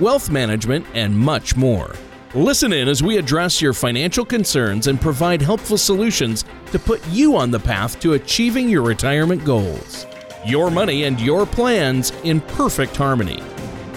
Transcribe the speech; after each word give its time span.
wealth 0.00 0.30
management, 0.30 0.86
and 0.94 1.16
much 1.16 1.56
more. 1.56 1.94
Listen 2.34 2.72
in 2.72 2.88
as 2.88 3.02
we 3.02 3.18
address 3.18 3.60
your 3.60 3.72
financial 3.72 4.24
concerns 4.24 4.86
and 4.86 5.00
provide 5.00 5.42
helpful 5.42 5.76
solutions 5.76 6.44
to 6.72 6.78
put 6.78 7.06
you 7.08 7.36
on 7.36 7.50
the 7.50 7.58
path 7.58 8.00
to 8.00 8.14
achieving 8.14 8.68
your 8.68 8.82
retirement 8.82 9.44
goals. 9.44 10.06
Your 10.46 10.70
money 10.70 11.04
and 11.04 11.20
your 11.20 11.44
plans 11.44 12.12
in 12.22 12.40
perfect 12.40 12.96
harmony. 12.96 13.42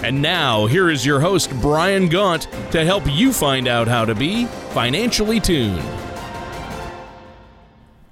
And 0.02 0.20
now, 0.20 0.66
here 0.66 0.90
is 0.90 1.06
your 1.06 1.20
host, 1.20 1.50
Brian 1.62 2.08
Gaunt, 2.08 2.48
to 2.72 2.84
help 2.84 3.04
you 3.06 3.32
find 3.32 3.66
out 3.66 3.88
how 3.88 4.04
to 4.04 4.14
be 4.14 4.44
financially 4.74 5.40
tuned. 5.40 5.82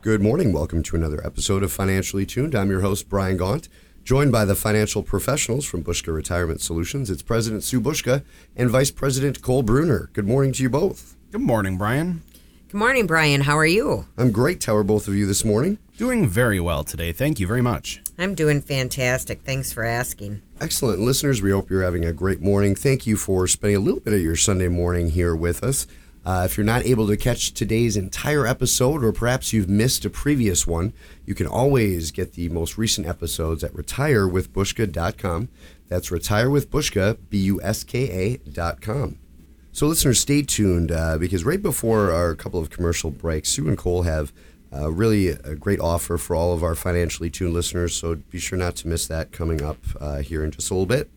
Good 0.00 0.22
morning. 0.22 0.52
Welcome 0.52 0.82
to 0.84 0.96
another 0.96 1.24
episode 1.24 1.62
of 1.62 1.70
Financially 1.70 2.24
Tuned. 2.24 2.54
I'm 2.54 2.70
your 2.70 2.80
host, 2.80 3.08
Brian 3.08 3.36
Gaunt, 3.36 3.68
joined 4.04 4.32
by 4.32 4.44
the 4.44 4.54
financial 4.54 5.02
professionals 5.02 5.64
from 5.64 5.84
Bushka 5.84 6.14
Retirement 6.14 6.60
Solutions. 6.60 7.10
It's 7.10 7.22
President 7.22 7.62
Sue 7.62 7.80
Bushka 7.80 8.24
and 8.56 8.68
Vice 8.68 8.90
President 8.90 9.42
Cole 9.42 9.62
Bruner. 9.62 10.10
Good 10.12 10.26
morning 10.26 10.52
to 10.54 10.62
you 10.62 10.70
both. 10.70 11.16
Good 11.30 11.40
morning, 11.40 11.78
Brian. 11.78 12.22
Good 12.68 12.78
morning, 12.78 13.06
Brian. 13.06 13.42
How 13.42 13.56
are 13.56 13.66
you? 13.66 14.06
I'm 14.16 14.32
great. 14.32 14.64
How 14.64 14.74
are 14.74 14.82
both 14.82 15.06
of 15.06 15.14
you 15.14 15.26
this 15.26 15.44
morning? 15.44 15.78
Doing 15.98 16.26
very 16.26 16.58
well 16.58 16.84
today. 16.84 17.12
Thank 17.12 17.38
you 17.38 17.46
very 17.46 17.62
much. 17.62 18.00
I'm 18.18 18.34
doing 18.34 18.60
fantastic. 18.60 19.42
Thanks 19.42 19.72
for 19.72 19.84
asking. 19.84 20.42
Excellent. 20.60 21.00
Listeners, 21.00 21.42
we 21.42 21.50
hope 21.50 21.70
you're 21.70 21.82
having 21.82 22.04
a 22.04 22.12
great 22.12 22.40
morning. 22.40 22.74
Thank 22.74 23.06
you 23.06 23.16
for 23.16 23.46
spending 23.46 23.76
a 23.76 23.80
little 23.80 24.00
bit 24.00 24.14
of 24.14 24.20
your 24.20 24.36
Sunday 24.36 24.68
morning 24.68 25.10
here 25.10 25.36
with 25.36 25.62
us. 25.62 25.86
Uh, 26.24 26.42
if 26.48 26.56
you're 26.56 26.64
not 26.64 26.84
able 26.84 27.06
to 27.08 27.16
catch 27.16 27.52
today's 27.52 27.96
entire 27.96 28.46
episode, 28.46 29.02
or 29.02 29.12
perhaps 29.12 29.52
you've 29.52 29.68
missed 29.68 30.04
a 30.04 30.10
previous 30.10 30.66
one, 30.66 30.92
you 31.26 31.34
can 31.34 31.46
always 31.46 32.12
get 32.12 32.34
the 32.34 32.48
most 32.48 32.78
recent 32.78 33.06
episodes 33.06 33.64
at 33.64 33.72
retirewithbushka.com. 33.72 35.48
That's 35.88 36.10
retirewithbushka, 36.10 37.18
B 37.28 37.38
U 37.38 37.60
S 37.62 37.84
K 37.84 38.38
A.com. 38.46 39.18
So, 39.72 39.86
listeners, 39.86 40.20
stay 40.20 40.42
tuned 40.42 40.92
uh, 40.92 41.18
because 41.18 41.44
right 41.44 41.60
before 41.60 42.12
our 42.12 42.34
couple 42.34 42.60
of 42.60 42.70
commercial 42.70 43.10
breaks, 43.10 43.48
Sue 43.48 43.68
and 43.68 43.78
Cole 43.78 44.02
have 44.02 44.32
uh, 44.72 44.90
really 44.92 45.28
a 45.28 45.54
great 45.54 45.80
offer 45.80 46.18
for 46.18 46.36
all 46.36 46.52
of 46.52 46.62
our 46.62 46.74
financially 46.74 47.30
tuned 47.30 47.54
listeners. 47.54 47.96
So, 47.96 48.16
be 48.16 48.38
sure 48.38 48.58
not 48.58 48.76
to 48.76 48.88
miss 48.88 49.06
that 49.08 49.32
coming 49.32 49.62
up 49.62 49.78
uh, 50.00 50.18
here 50.18 50.44
in 50.44 50.50
just 50.50 50.70
a 50.70 50.74
little 50.74 50.86
bit. 50.86 51.10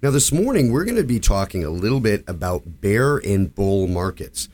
Now, 0.00 0.12
this 0.12 0.30
morning, 0.30 0.70
we're 0.70 0.84
going 0.84 0.94
to 0.94 1.02
be 1.02 1.18
talking 1.18 1.64
a 1.64 1.70
little 1.70 1.98
bit 1.98 2.22
about 2.28 2.80
bear 2.80 3.16
and 3.16 3.52
bull 3.52 3.88
markets. 3.88 4.48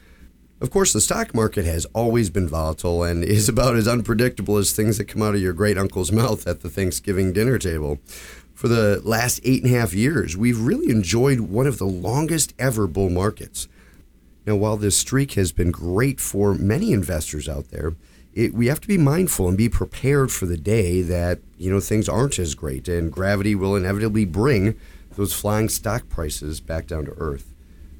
Of 0.58 0.70
course, 0.70 0.94
the 0.94 1.02
stock 1.02 1.34
market 1.34 1.66
has 1.66 1.84
always 1.94 2.30
been 2.30 2.48
volatile 2.48 3.02
and 3.02 3.22
is 3.24 3.46
about 3.46 3.76
as 3.76 3.86
unpredictable 3.86 4.56
as 4.56 4.72
things 4.72 4.96
that 4.96 5.04
come 5.04 5.20
out 5.20 5.34
of 5.34 5.42
your 5.42 5.52
great 5.52 5.76
uncle's 5.76 6.10
mouth 6.10 6.46
at 6.46 6.62
the 6.62 6.70
Thanksgiving 6.70 7.34
dinner 7.34 7.58
table. 7.58 7.98
For 8.54 8.68
the 8.68 9.02
last 9.04 9.38
eight 9.44 9.62
and 9.62 9.70
a 9.70 9.78
half 9.78 9.92
years, 9.92 10.34
we've 10.34 10.58
really 10.58 10.88
enjoyed 10.88 11.40
one 11.40 11.66
of 11.66 11.76
the 11.76 11.84
longest 11.84 12.54
ever 12.58 12.86
bull 12.86 13.10
markets. 13.10 13.68
Now, 14.46 14.56
while 14.56 14.78
this 14.78 14.96
streak 14.96 15.32
has 15.32 15.52
been 15.52 15.70
great 15.70 16.20
for 16.20 16.54
many 16.54 16.94
investors 16.94 17.50
out 17.50 17.68
there, 17.68 17.96
it, 18.32 18.54
we 18.54 18.68
have 18.68 18.80
to 18.80 18.88
be 18.88 18.96
mindful 18.96 19.48
and 19.48 19.58
be 19.58 19.68
prepared 19.68 20.32
for 20.32 20.46
the 20.46 20.56
day 20.56 21.02
that 21.02 21.40
you 21.58 21.70
know 21.70 21.80
things 21.80 22.08
aren't 22.08 22.38
as 22.38 22.54
great, 22.54 22.88
and 22.88 23.12
gravity 23.12 23.54
will 23.54 23.76
inevitably 23.76 24.24
bring 24.24 24.80
those 25.16 25.34
flying 25.34 25.68
stock 25.68 26.08
prices 26.08 26.60
back 26.60 26.86
down 26.86 27.04
to 27.06 27.12
earth. 27.16 27.52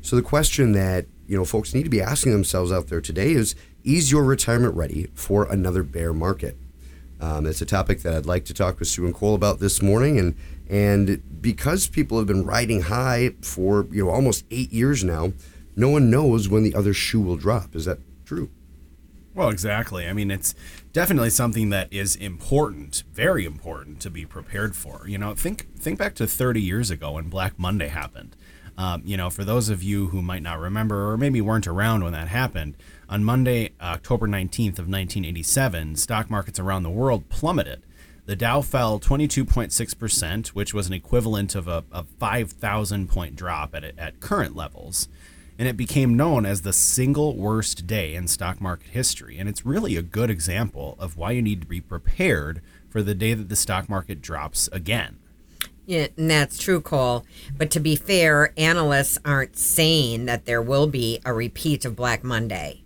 So 0.03 0.17
the 0.17 0.23
question 0.23 0.73
that 0.73 1.07
you 1.27 1.37
know 1.37 1.45
folks 1.45 1.75
need 1.75 1.85
to 1.85 1.91
be 1.91 2.01
asking 2.01 2.33
themselves 2.33 2.71
out 2.71 2.89
there 2.89 3.01
today 3.01 3.33
is: 3.33 3.55
Is 3.83 4.11
your 4.13 4.25
retirement 4.25 4.75
ready 4.75 5.09
for 5.15 5.51
another 5.51 5.83
bear 5.83 6.13
market? 6.13 6.57
Um, 7.21 7.47
it's 7.47 7.63
a 7.63 7.67
topic 7.67 8.03
that 8.03 8.15
I'd 8.15 8.27
like 8.27 8.45
to 8.47 8.55
talk 8.55 8.79
with 8.79 8.89
Sue 8.89 9.07
and 9.07 9.15
Cole 9.15 9.35
about 9.35 9.61
this 9.61 9.81
morning, 9.81 10.19
and 10.19 10.35
and 10.69 11.23
because 11.41 11.87
people 11.89 12.19
have 12.19 12.27
been 12.27 12.45
riding 12.45 12.83
high 12.83 13.31
for 13.41 13.87
you 13.91 14.05
know 14.05 14.11
almost 14.11 14.45
eight 14.51 14.73
years 14.73 15.03
now, 15.05 15.33
no 15.77 15.89
one 15.89 16.11
knows 16.11 16.49
when 16.49 16.65
the 16.65 16.75
other 16.75 16.93
shoe 16.93 17.21
will 17.21 17.37
drop. 17.37 17.75
Is 17.75 17.85
that 17.87 17.99
true? 18.25 18.51
Well, 19.35 19.49
exactly. 19.49 20.07
I 20.07 20.13
mean, 20.13 20.31
it's 20.31 20.55
definitely 20.95 21.29
something 21.29 21.71
that 21.71 21.93
is 21.93 22.17
important, 22.17 23.03
very 23.13 23.45
important 23.45 24.01
to 24.01 24.09
be 24.09 24.25
prepared 24.25 24.75
for. 24.75 25.05
You 25.07 25.19
know, 25.19 25.35
think 25.35 25.67
think 25.77 25.99
back 25.99 26.15
to 26.15 26.27
30 26.27 26.63
years 26.63 26.91
ago 26.91 27.13
when 27.13 27.29
Black 27.29 27.59
Monday 27.59 27.89
happened. 27.89 28.35
Um, 28.79 29.03
you 29.05 29.17
know, 29.17 29.29
for 29.29 29.45
those 29.45 29.69
of 29.69 29.83
you 29.83 30.09
who 30.09 30.23
might 30.23 30.43
not 30.43 30.59
remember 30.59 31.11
or 31.11 31.17
maybe 31.17 31.41
weren't 31.41 31.67
around 31.67 32.03
when 32.03 32.13
that 32.13 32.29
happened, 32.29 32.77
on 33.09 33.23
Monday, 33.23 33.71
October 33.81 34.27
19th 34.27 34.79
of 34.81 34.89
1987, 34.89 35.97
stock 35.97 36.31
markets 36.31 36.59
around 36.59 36.83
the 36.83 36.91
world 36.91 37.29
plummeted. 37.29 37.83
The 38.27 38.35
Dow 38.35 38.63
fell 38.63 38.99
22.6%, 38.99 40.49
which 40.49 40.73
was 40.73 40.87
an 40.87 40.93
equivalent 40.95 41.55
of 41.55 41.69
a, 41.69 41.85
a 41.93 42.05
5,000 42.05 43.09
point 43.09 43.37
drop 43.37 43.75
at, 43.75 43.85
at 43.99 44.19
current 44.21 44.57
levels. 44.57 45.09
And 45.59 45.69
it 45.69 45.77
became 45.77 46.17
known 46.17 46.45
as 46.45 46.63
the 46.63 46.73
single 46.73 47.37
worst 47.37 47.87
day 47.87 48.15
in 48.15 48.27
stock 48.27 48.61
market 48.61 48.89
history. 48.89 49.39
And 49.39 49.49
it's 49.49 49.65
really 49.65 49.97
a 49.97 50.03
good 50.03 50.31
example 50.31 50.97
of 50.99 51.17
why 51.17 51.31
you 51.33 51.43
need 51.43 51.61
to 51.61 51.67
be 51.67 51.81
prepared 51.81 52.61
for 52.89 53.03
the 53.03 53.15
day 53.15 53.35
that 53.35 53.49
the 53.49 53.57
stock 53.57 53.89
market 53.89 54.21
drops 54.21 54.69
again. 54.73 55.19
Yeah, 55.87 56.09
and 56.17 56.31
that's 56.31 56.59
true, 56.59 56.81
Cole. 56.81 57.25
But 57.57 57.71
to 57.73 57.81
be 57.81 57.95
fair, 57.95 58.53
analysts 58.57 59.19
aren't 59.25 59.57
saying 59.57 60.25
that 60.27 60.47
there 60.47 60.63
will 60.63 60.87
be 60.87 61.21
a 61.25 61.33
repeat 61.33 61.85
of 61.85 61.95
Black 61.95 62.25
Monday. 62.25 62.83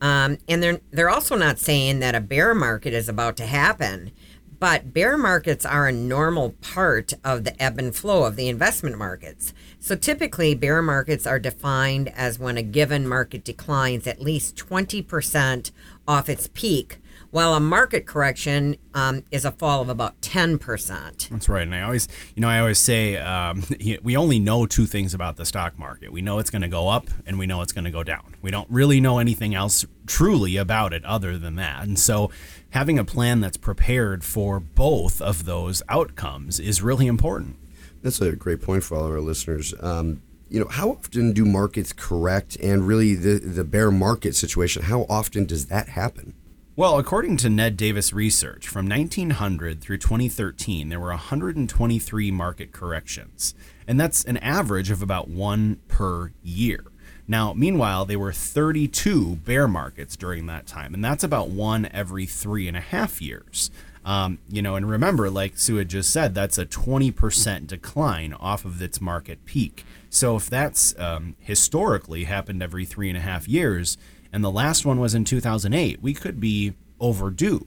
Um, 0.00 0.38
and 0.48 0.62
they're 0.62 0.80
they're 0.90 1.10
also 1.10 1.36
not 1.36 1.58
saying 1.58 1.98
that 2.00 2.14
a 2.14 2.20
bear 2.20 2.54
market 2.54 2.94
is 2.94 3.08
about 3.08 3.36
to 3.38 3.46
happen. 3.46 4.12
But 4.60 4.92
bear 4.92 5.16
markets 5.16 5.64
are 5.64 5.86
a 5.86 5.92
normal 5.92 6.50
part 6.60 7.12
of 7.22 7.44
the 7.44 7.60
ebb 7.62 7.78
and 7.78 7.94
flow 7.94 8.24
of 8.24 8.36
the 8.36 8.48
investment 8.48 8.98
markets. 8.98 9.52
So 9.80 9.94
typically, 9.94 10.54
bear 10.54 10.82
markets 10.82 11.26
are 11.26 11.38
defined 11.38 12.12
as 12.14 12.38
when 12.38 12.56
a 12.56 12.62
given 12.62 13.06
market 13.06 13.44
declines 13.44 14.06
at 14.06 14.20
least 14.20 14.56
20% 14.56 15.70
off 16.06 16.28
its 16.28 16.48
peak, 16.52 16.98
while 17.30 17.54
a 17.54 17.60
market 17.60 18.06
correction 18.06 18.76
um, 18.94 19.22
is 19.30 19.44
a 19.44 19.52
fall 19.52 19.80
of 19.80 19.88
about 19.88 20.20
10%. 20.20 21.28
That's 21.28 21.48
right. 21.48 21.62
And 21.62 21.74
I 21.74 21.82
always, 21.82 22.08
you 22.34 22.40
know, 22.40 22.48
I 22.48 22.58
always 22.58 22.78
say 22.78 23.16
um, 23.18 23.62
we 24.02 24.16
only 24.16 24.38
know 24.38 24.66
two 24.66 24.86
things 24.86 25.14
about 25.14 25.36
the 25.36 25.44
stock 25.44 25.78
market. 25.78 26.10
We 26.10 26.22
know 26.22 26.38
it's 26.38 26.50
going 26.50 26.62
to 26.62 26.68
go 26.68 26.88
up 26.88 27.08
and 27.24 27.38
we 27.38 27.46
know 27.46 27.62
it's 27.62 27.72
going 27.72 27.84
to 27.84 27.90
go 27.90 28.02
down. 28.02 28.34
We 28.42 28.50
don't 28.50 28.68
really 28.70 29.00
know 29.00 29.18
anything 29.18 29.54
else 29.54 29.84
truly 30.06 30.56
about 30.56 30.92
it 30.92 31.04
other 31.04 31.38
than 31.38 31.56
that. 31.56 31.84
And 31.84 31.98
so 31.98 32.30
having 32.70 32.98
a 32.98 33.04
plan 33.04 33.40
that's 33.40 33.56
prepared 33.56 34.24
for 34.24 34.58
both 34.58 35.22
of 35.22 35.44
those 35.44 35.82
outcomes 35.88 36.58
is 36.58 36.82
really 36.82 37.06
important. 37.06 37.56
That's 38.02 38.20
a 38.20 38.36
great 38.36 38.62
point 38.62 38.84
for 38.84 38.96
all 38.96 39.04
of 39.06 39.10
our 39.10 39.20
listeners. 39.20 39.74
Um, 39.80 40.22
you 40.48 40.60
know, 40.60 40.68
how 40.68 40.90
often 40.90 41.32
do 41.32 41.44
markets 41.44 41.92
correct, 41.92 42.56
and 42.56 42.86
really 42.86 43.14
the 43.14 43.38
the 43.38 43.64
bear 43.64 43.90
market 43.90 44.34
situation? 44.34 44.82
How 44.82 45.04
often 45.08 45.44
does 45.44 45.66
that 45.66 45.90
happen? 45.90 46.34
Well, 46.78 46.96
according 46.96 47.38
to 47.38 47.50
Ned 47.50 47.76
Davis 47.76 48.12
research, 48.12 48.68
from 48.68 48.88
1900 48.88 49.80
through 49.80 49.98
2013, 49.98 50.88
there 50.88 51.00
were 51.00 51.08
123 51.08 52.30
market 52.30 52.70
corrections, 52.70 53.52
and 53.88 53.98
that's 53.98 54.24
an 54.24 54.36
average 54.36 54.90
of 54.90 55.02
about 55.02 55.28
one 55.28 55.80
per 55.88 56.30
year. 56.40 56.84
Now, 57.26 57.52
meanwhile, 57.52 58.04
there 58.04 58.18
were 58.18 58.32
32 58.32 59.36
bear 59.36 59.66
markets 59.66 60.16
during 60.16 60.46
that 60.46 60.66
time, 60.66 60.94
and 60.94 61.04
that's 61.04 61.24
about 61.24 61.50
one 61.50 61.86
every 61.92 62.26
three 62.26 62.68
and 62.68 62.76
a 62.76 62.80
half 62.80 63.20
years. 63.20 63.72
Um, 64.04 64.38
you 64.48 64.62
know, 64.62 64.76
and 64.76 64.88
remember, 64.88 65.30
like 65.30 65.58
Sue 65.58 65.76
had 65.76 65.88
just 65.88 66.10
said, 66.10 66.34
that's 66.34 66.58
a 66.58 66.66
20% 66.66 67.66
decline 67.66 68.32
off 68.34 68.64
of 68.64 68.80
its 68.80 69.00
market 69.00 69.44
peak. 69.44 69.84
So 70.10 70.36
if 70.36 70.48
that's 70.48 70.98
um, 70.98 71.36
historically 71.40 72.24
happened 72.24 72.62
every 72.62 72.84
three 72.84 73.08
and 73.08 73.18
a 73.18 73.20
half 73.20 73.46
years, 73.48 73.98
and 74.32 74.42
the 74.42 74.50
last 74.50 74.84
one 74.84 75.00
was 75.00 75.14
in 75.14 75.24
2008, 75.24 76.02
we 76.02 76.14
could 76.14 76.40
be 76.40 76.74
overdue. 77.00 77.66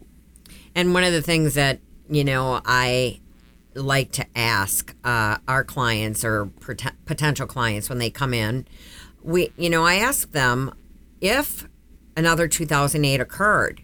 And 0.76 0.94
one 0.94 1.04
of 1.04 1.12
the 1.12 1.22
things 1.22 1.54
that, 1.56 1.80
you 2.10 2.24
know, 2.24 2.62
I 2.66 3.20
like 3.74 4.12
to 4.14 4.26
ask 4.36 4.96
uh, 5.04 5.38
our 5.48 5.64
clients 5.64 6.26
or 6.26 6.48
pot- 6.48 6.96
potential 7.06 7.48
clients 7.48 7.90
when 7.90 8.00
they 8.00 8.10
come 8.10 8.34
in, 8.34 8.68
we, 9.24 9.52
you 9.58 9.70
know, 9.70 9.84
I 9.84 9.96
ask 9.96 10.32
them 10.32 10.74
if 11.20 11.68
another 12.16 12.48
2008 12.48 13.20
occurred 13.20 13.82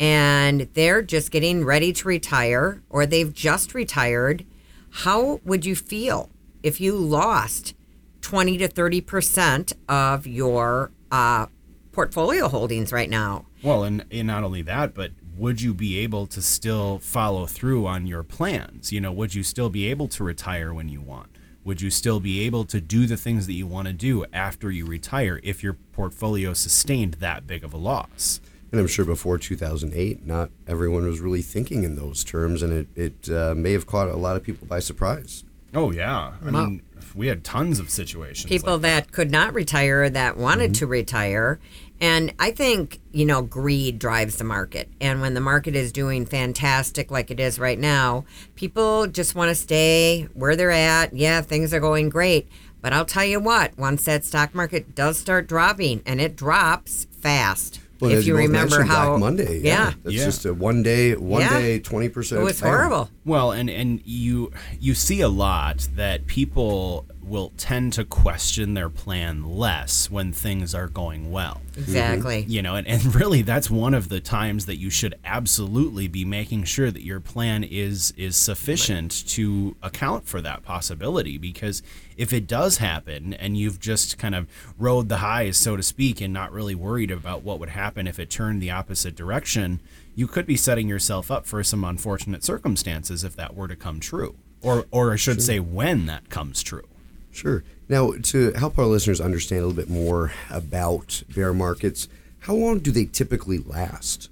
and 0.00 0.68
they're 0.74 1.02
just 1.02 1.30
getting 1.30 1.64
ready 1.64 1.92
to 1.92 2.08
retire 2.08 2.82
or 2.90 3.06
they've 3.06 3.32
just 3.32 3.74
retired, 3.74 4.44
how 4.90 5.40
would 5.44 5.64
you 5.64 5.76
feel 5.76 6.30
if 6.62 6.80
you 6.80 6.96
lost 6.96 7.74
20 8.22 8.58
to 8.58 8.68
30 8.68 9.00
percent 9.00 9.72
of 9.88 10.26
your 10.26 10.90
uh, 11.10 11.46
portfolio 11.92 12.48
holdings 12.48 12.92
right 12.92 13.10
now. 13.10 13.46
Well, 13.62 13.84
and, 13.84 14.04
and 14.10 14.26
not 14.26 14.44
only 14.44 14.62
that, 14.62 14.94
but 14.94 15.12
would 15.36 15.60
you 15.60 15.74
be 15.74 15.98
able 15.98 16.26
to 16.28 16.42
still 16.42 16.98
follow 16.98 17.46
through 17.46 17.86
on 17.86 18.06
your 18.06 18.22
plans? 18.22 18.92
You 18.92 19.00
know, 19.00 19.12
would 19.12 19.34
you 19.34 19.42
still 19.42 19.70
be 19.70 19.86
able 19.90 20.08
to 20.08 20.24
retire 20.24 20.72
when 20.72 20.88
you 20.88 21.00
want? 21.00 21.28
Would 21.64 21.80
you 21.80 21.90
still 21.90 22.20
be 22.20 22.40
able 22.46 22.64
to 22.64 22.80
do 22.80 23.06
the 23.06 23.16
things 23.16 23.46
that 23.46 23.52
you 23.52 23.66
want 23.66 23.86
to 23.86 23.92
do 23.92 24.24
after 24.32 24.70
you 24.70 24.86
retire 24.86 25.40
if 25.42 25.62
your 25.62 25.74
portfolio 25.74 26.54
sustained 26.54 27.14
that 27.14 27.46
big 27.46 27.64
of 27.64 27.74
a 27.74 27.76
loss? 27.76 28.40
And 28.70 28.80
I'm 28.80 28.86
sure 28.86 29.04
before 29.04 29.36
2008, 29.38 30.26
not 30.26 30.50
everyone 30.66 31.04
was 31.04 31.20
really 31.20 31.42
thinking 31.42 31.82
in 31.82 31.96
those 31.96 32.22
terms, 32.22 32.62
and 32.62 32.72
it, 32.72 32.88
it 32.94 33.30
uh, 33.30 33.54
may 33.56 33.72
have 33.72 33.86
caught 33.86 34.08
a 34.08 34.16
lot 34.16 34.36
of 34.36 34.42
people 34.44 34.66
by 34.66 34.78
surprise. 34.78 35.44
Oh, 35.74 35.90
yeah. 35.92 36.32
I 36.44 36.50
mean, 36.50 36.82
we 37.14 37.28
had 37.28 37.44
tons 37.44 37.78
of 37.78 37.90
situations. 37.90 38.48
People 38.48 38.74
like 38.74 38.82
that 38.82 39.12
could 39.12 39.30
not 39.30 39.54
retire 39.54 40.08
that 40.10 40.36
wanted 40.36 40.74
to 40.76 40.86
retire. 40.86 41.60
And 42.00 42.32
I 42.38 42.50
think, 42.50 43.00
you 43.12 43.24
know, 43.24 43.42
greed 43.42 43.98
drives 43.98 44.36
the 44.36 44.44
market. 44.44 44.88
And 45.00 45.20
when 45.20 45.34
the 45.34 45.40
market 45.40 45.76
is 45.76 45.92
doing 45.92 46.24
fantastic 46.24 47.10
like 47.10 47.30
it 47.30 47.38
is 47.38 47.58
right 47.58 47.78
now, 47.78 48.24
people 48.54 49.06
just 49.06 49.34
want 49.34 49.50
to 49.50 49.54
stay 49.54 50.28
where 50.34 50.56
they're 50.56 50.70
at. 50.70 51.14
Yeah, 51.14 51.42
things 51.42 51.74
are 51.74 51.80
going 51.80 52.08
great. 52.08 52.48
But 52.80 52.94
I'll 52.94 53.04
tell 53.04 53.24
you 53.24 53.38
what, 53.38 53.76
once 53.78 54.04
that 54.06 54.24
stock 54.24 54.54
market 54.54 54.94
does 54.94 55.18
start 55.18 55.46
dropping, 55.46 56.02
and 56.06 56.20
it 56.20 56.34
drops 56.34 57.06
fast. 57.20 57.80
Well, 58.00 58.10
if 58.12 58.18
as 58.18 58.26
you 58.26 58.36
remember 58.36 58.82
how 58.82 59.10
Black 59.10 59.20
Monday, 59.20 59.60
yeah, 59.60 59.86
yeah, 59.88 59.92
that's 60.02 60.16
Yeah. 60.16 60.24
just 60.24 60.46
a 60.46 60.54
one 60.54 60.82
day, 60.82 61.14
one 61.16 61.42
Yeah. 61.42 61.58
day, 61.60 61.78
twenty 61.80 62.08
percent. 62.08 62.40
it 62.40 62.44
was 62.44 62.60
horrible. 62.60 63.10
Well, 63.24 63.52
and 63.52 63.68
and 63.68 64.00
you 64.04 64.52
you 64.80 64.94
see 64.94 65.20
a 65.20 65.28
lot 65.28 65.88
that 65.96 66.26
people 66.26 67.06
will 67.30 67.52
tend 67.56 67.92
to 67.92 68.04
question 68.04 68.74
their 68.74 68.90
plan 68.90 69.44
less 69.44 70.10
when 70.10 70.32
things 70.32 70.74
are 70.74 70.88
going 70.88 71.30
well. 71.30 71.60
Exactly. 71.76 72.42
Mm-hmm. 72.42 72.50
You 72.50 72.62
know, 72.62 72.74
and, 72.74 72.86
and 72.88 73.14
really 73.14 73.42
that's 73.42 73.70
one 73.70 73.94
of 73.94 74.08
the 74.08 74.20
times 74.20 74.66
that 74.66 74.76
you 74.76 74.90
should 74.90 75.14
absolutely 75.24 76.08
be 76.08 76.24
making 76.24 76.64
sure 76.64 76.90
that 76.90 77.04
your 77.04 77.20
plan 77.20 77.62
is 77.62 78.12
is 78.16 78.36
sufficient 78.36 79.26
to 79.28 79.76
account 79.82 80.26
for 80.26 80.40
that 80.40 80.64
possibility 80.64 81.38
because 81.38 81.82
if 82.16 82.32
it 82.32 82.48
does 82.48 82.78
happen 82.78 83.32
and 83.34 83.56
you've 83.56 83.78
just 83.78 84.18
kind 84.18 84.34
of 84.34 84.48
rode 84.76 85.08
the 85.08 85.18
highs 85.18 85.56
so 85.56 85.76
to 85.76 85.82
speak 85.82 86.20
and 86.20 86.34
not 86.34 86.52
really 86.52 86.74
worried 86.74 87.12
about 87.12 87.42
what 87.42 87.60
would 87.60 87.70
happen 87.70 88.08
if 88.08 88.18
it 88.18 88.28
turned 88.28 88.60
the 88.60 88.72
opposite 88.72 89.14
direction, 89.14 89.80
you 90.16 90.26
could 90.26 90.46
be 90.46 90.56
setting 90.56 90.88
yourself 90.88 91.30
up 91.30 91.46
for 91.46 91.62
some 91.62 91.84
unfortunate 91.84 92.42
circumstances 92.42 93.22
if 93.22 93.36
that 93.36 93.54
were 93.54 93.68
to 93.68 93.76
come 93.76 94.00
true. 94.00 94.34
Or 94.62 94.86
or 94.90 95.12
I 95.12 95.16
should 95.16 95.40
say 95.40 95.60
when 95.60 96.06
that 96.06 96.28
comes 96.28 96.62
true. 96.62 96.86
Sure. 97.30 97.62
Now, 97.88 98.12
to 98.22 98.52
help 98.52 98.78
our 98.78 98.86
listeners 98.86 99.20
understand 99.20 99.62
a 99.62 99.66
little 99.66 99.82
bit 99.82 99.90
more 99.90 100.32
about 100.48 101.22
bear 101.34 101.52
markets, 101.52 102.08
how 102.40 102.54
long 102.54 102.78
do 102.78 102.90
they 102.90 103.04
typically 103.04 103.58
last? 103.58 104.30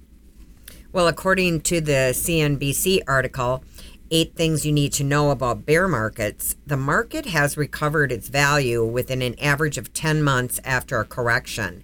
Well, 0.91 1.07
according 1.07 1.61
to 1.61 1.81
the 1.81 2.13
CNBC 2.13 3.01
article, 3.07 3.63
Eight 4.11 4.35
Things 4.35 4.65
You 4.65 4.71
Need 4.71 4.93
to 4.93 5.03
Know 5.03 5.29
About 5.29 5.65
Bear 5.65 5.87
Markets, 5.87 6.55
the 6.65 6.77
market 6.77 7.27
has 7.27 7.57
recovered 7.57 8.11
its 8.11 8.27
value 8.27 8.83
within 8.83 9.21
an 9.21 9.37
average 9.39 9.77
of 9.77 9.93
10 9.93 10.23
months 10.23 10.59
after 10.65 10.99
a 10.99 11.05
correction. 11.05 11.83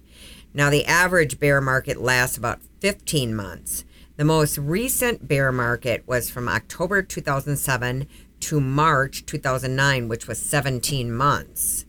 Now, 0.52 0.70
the 0.70 0.84
average 0.86 1.38
bear 1.38 1.60
market 1.60 1.98
lasts 2.00 2.36
about 2.36 2.60
15 2.80 3.34
months. 3.36 3.84
The 4.16 4.24
most 4.24 4.58
recent 4.58 5.28
bear 5.28 5.52
market 5.52 6.02
was 6.08 6.30
from 6.30 6.48
October 6.48 7.02
2007 7.02 8.08
to 8.40 8.60
March 8.60 9.26
2009, 9.26 10.08
which 10.08 10.26
was 10.26 10.38
17 10.38 11.12
months. 11.12 11.86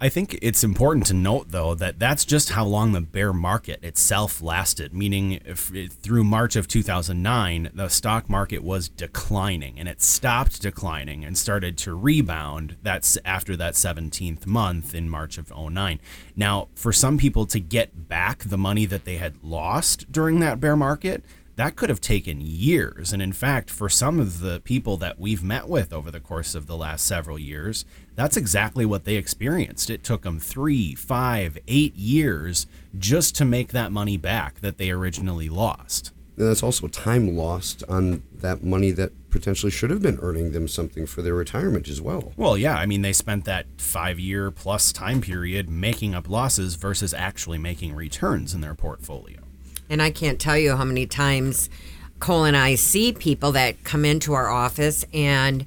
I 0.00 0.08
think 0.08 0.38
it's 0.42 0.64
important 0.64 1.06
to 1.06 1.14
note, 1.14 1.50
though, 1.50 1.74
that 1.76 1.98
that's 1.98 2.24
just 2.24 2.50
how 2.50 2.64
long 2.66 2.92
the 2.92 3.00
bear 3.00 3.32
market 3.32 3.82
itself 3.82 4.42
lasted. 4.42 4.92
Meaning, 4.92 5.38
through 5.38 6.24
March 6.24 6.56
of 6.56 6.66
2009, 6.66 7.70
the 7.72 7.88
stock 7.88 8.28
market 8.28 8.62
was 8.64 8.88
declining, 8.88 9.78
and 9.78 9.88
it 9.88 10.02
stopped 10.02 10.60
declining 10.60 11.24
and 11.24 11.38
started 11.38 11.78
to 11.78 11.94
rebound. 11.94 12.76
That's 12.82 13.16
after 13.24 13.56
that 13.56 13.74
17th 13.74 14.46
month 14.46 14.94
in 14.94 15.08
March 15.08 15.38
of 15.38 15.50
09. 15.56 16.00
Now, 16.36 16.68
for 16.74 16.92
some 16.92 17.16
people 17.16 17.46
to 17.46 17.60
get 17.60 18.08
back 18.08 18.40
the 18.40 18.58
money 18.58 18.86
that 18.86 19.04
they 19.04 19.16
had 19.16 19.42
lost 19.44 20.10
during 20.12 20.40
that 20.40 20.60
bear 20.60 20.76
market, 20.76 21.24
that 21.56 21.76
could 21.76 21.88
have 21.88 22.00
taken 22.00 22.40
years. 22.40 23.12
And 23.12 23.22
in 23.22 23.32
fact, 23.32 23.70
for 23.70 23.88
some 23.88 24.18
of 24.18 24.40
the 24.40 24.60
people 24.60 24.96
that 24.98 25.18
we've 25.18 25.42
met 25.42 25.68
with 25.68 25.92
over 25.92 26.10
the 26.10 26.20
course 26.20 26.54
of 26.54 26.66
the 26.66 26.76
last 26.76 27.06
several 27.06 27.38
years, 27.38 27.84
that's 28.16 28.36
exactly 28.36 28.84
what 28.84 29.04
they 29.04 29.16
experienced. 29.16 29.90
It 29.90 30.02
took 30.02 30.22
them 30.22 30.40
three, 30.40 30.94
five, 30.94 31.58
eight 31.68 31.94
years 31.94 32.66
just 32.98 33.36
to 33.36 33.44
make 33.44 33.72
that 33.72 33.92
money 33.92 34.16
back 34.16 34.60
that 34.60 34.78
they 34.78 34.90
originally 34.90 35.48
lost. 35.48 36.12
And 36.36 36.48
that's 36.48 36.64
also 36.64 36.88
time 36.88 37.36
lost 37.36 37.84
on 37.88 38.24
that 38.32 38.64
money 38.64 38.90
that 38.90 39.12
potentially 39.30 39.70
should 39.70 39.90
have 39.90 40.02
been 40.02 40.18
earning 40.20 40.50
them 40.50 40.66
something 40.66 41.06
for 41.06 41.22
their 41.22 41.34
retirement 41.34 41.88
as 41.88 42.00
well. 42.00 42.32
Well, 42.36 42.58
yeah, 42.58 42.76
I 42.76 42.86
mean, 42.86 43.02
they 43.02 43.12
spent 43.12 43.44
that 43.44 43.66
five 43.78 44.18
year 44.18 44.50
plus 44.50 44.92
time 44.92 45.20
period 45.20 45.68
making 45.68 46.14
up 46.14 46.28
losses 46.28 46.74
versus 46.74 47.14
actually 47.14 47.58
making 47.58 47.94
returns 47.94 48.52
in 48.52 48.60
their 48.60 48.74
portfolio. 48.74 49.43
And 49.88 50.00
I 50.00 50.10
can't 50.10 50.40
tell 50.40 50.56
you 50.56 50.76
how 50.76 50.84
many 50.84 51.06
times 51.06 51.68
Cole 52.18 52.44
and 52.44 52.56
I 52.56 52.74
see 52.74 53.12
people 53.12 53.52
that 53.52 53.84
come 53.84 54.04
into 54.04 54.32
our 54.32 54.48
office 54.48 55.04
and 55.12 55.66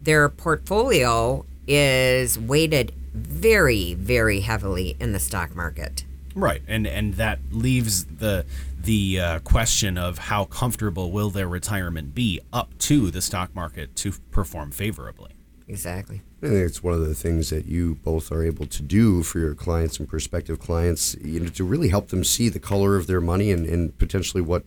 their 0.00 0.28
portfolio 0.28 1.44
is 1.66 2.38
weighted 2.38 2.92
very, 3.12 3.94
very 3.94 4.40
heavily 4.40 4.96
in 4.98 5.12
the 5.12 5.18
stock 5.18 5.54
market. 5.54 6.04
Right, 6.34 6.62
and 6.68 6.86
and 6.86 7.14
that 7.14 7.40
leaves 7.50 8.04
the 8.04 8.46
the 8.82 9.20
uh, 9.20 9.38
question 9.40 9.98
of 9.98 10.18
how 10.18 10.44
comfortable 10.44 11.10
will 11.10 11.30
their 11.30 11.48
retirement 11.48 12.14
be 12.14 12.40
up 12.52 12.78
to 12.78 13.10
the 13.10 13.20
stock 13.20 13.54
market 13.54 13.94
to 13.96 14.12
perform 14.30 14.70
favorably. 14.70 15.32
Exactly. 15.68 16.22
I 16.42 16.46
think 16.46 16.66
it's 16.66 16.82
one 16.82 16.94
of 16.94 17.06
the 17.06 17.14
things 17.14 17.50
that 17.50 17.66
you 17.66 17.96
both 17.96 18.32
are 18.32 18.42
able 18.42 18.64
to 18.66 18.82
do 18.82 19.22
for 19.22 19.38
your 19.38 19.54
clients 19.54 19.98
and 19.98 20.08
prospective 20.08 20.58
clients, 20.58 21.14
you 21.22 21.40
know, 21.40 21.48
to 21.50 21.64
really 21.64 21.88
help 21.88 22.08
them 22.08 22.24
see 22.24 22.48
the 22.48 22.58
color 22.58 22.96
of 22.96 23.06
their 23.06 23.20
money 23.20 23.50
and, 23.50 23.66
and 23.66 23.96
potentially 23.98 24.40
what 24.40 24.64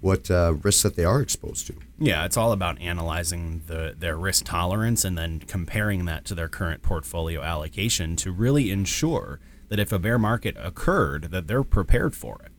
what 0.00 0.30
uh, 0.30 0.54
risks 0.62 0.82
that 0.82 0.94
they 0.94 1.04
are 1.04 1.20
exposed 1.20 1.66
to. 1.66 1.74
Yeah, 1.98 2.24
it's 2.26 2.36
all 2.36 2.52
about 2.52 2.80
analyzing 2.80 3.62
the 3.66 3.94
their 3.98 4.16
risk 4.16 4.44
tolerance 4.44 5.04
and 5.04 5.18
then 5.18 5.40
comparing 5.40 6.04
that 6.04 6.24
to 6.26 6.34
their 6.34 6.48
current 6.48 6.82
portfolio 6.82 7.42
allocation 7.42 8.14
to 8.16 8.30
really 8.30 8.70
ensure 8.70 9.40
that 9.68 9.80
if 9.80 9.90
a 9.90 9.98
bear 9.98 10.18
market 10.18 10.56
occurred, 10.60 11.30
that 11.32 11.48
they're 11.48 11.64
prepared 11.64 12.14
for 12.14 12.40
it. 12.44 12.52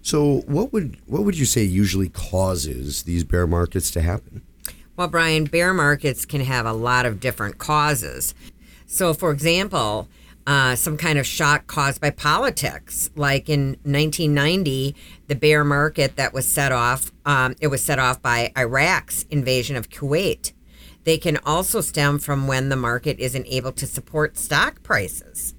So, 0.00 0.42
what 0.46 0.72
would 0.72 0.98
what 1.06 1.24
would 1.24 1.36
you 1.36 1.46
say 1.46 1.64
usually 1.64 2.08
causes 2.08 3.02
these 3.02 3.24
bear 3.24 3.48
markets 3.48 3.90
to 3.90 4.00
happen? 4.00 4.42
Well, 4.96 5.08
Brian, 5.08 5.44
bear 5.44 5.74
markets 5.74 6.24
can 6.24 6.40
have 6.40 6.64
a 6.64 6.72
lot 6.72 7.04
of 7.04 7.20
different 7.20 7.58
causes. 7.58 8.34
So, 8.86 9.12
for 9.12 9.30
example, 9.30 10.08
uh, 10.46 10.74
some 10.74 10.96
kind 10.96 11.18
of 11.18 11.26
shock 11.26 11.66
caused 11.66 12.00
by 12.00 12.08
politics, 12.08 13.10
like 13.14 13.50
in 13.50 13.76
1990, 13.82 14.96
the 15.26 15.34
bear 15.34 15.64
market 15.64 16.16
that 16.16 16.32
was 16.32 16.48
set 16.48 16.72
off, 16.72 17.12
um, 17.26 17.54
it 17.60 17.66
was 17.66 17.84
set 17.84 17.98
off 17.98 18.22
by 18.22 18.52
Iraq's 18.56 19.24
invasion 19.24 19.76
of 19.76 19.90
Kuwait. 19.90 20.52
They 21.04 21.18
can 21.18 21.36
also 21.44 21.82
stem 21.82 22.18
from 22.18 22.46
when 22.46 22.70
the 22.70 22.76
market 22.76 23.18
isn't 23.18 23.46
able 23.48 23.72
to 23.72 23.86
support 23.86 24.38
stock 24.38 24.82
prices. 24.82 25.54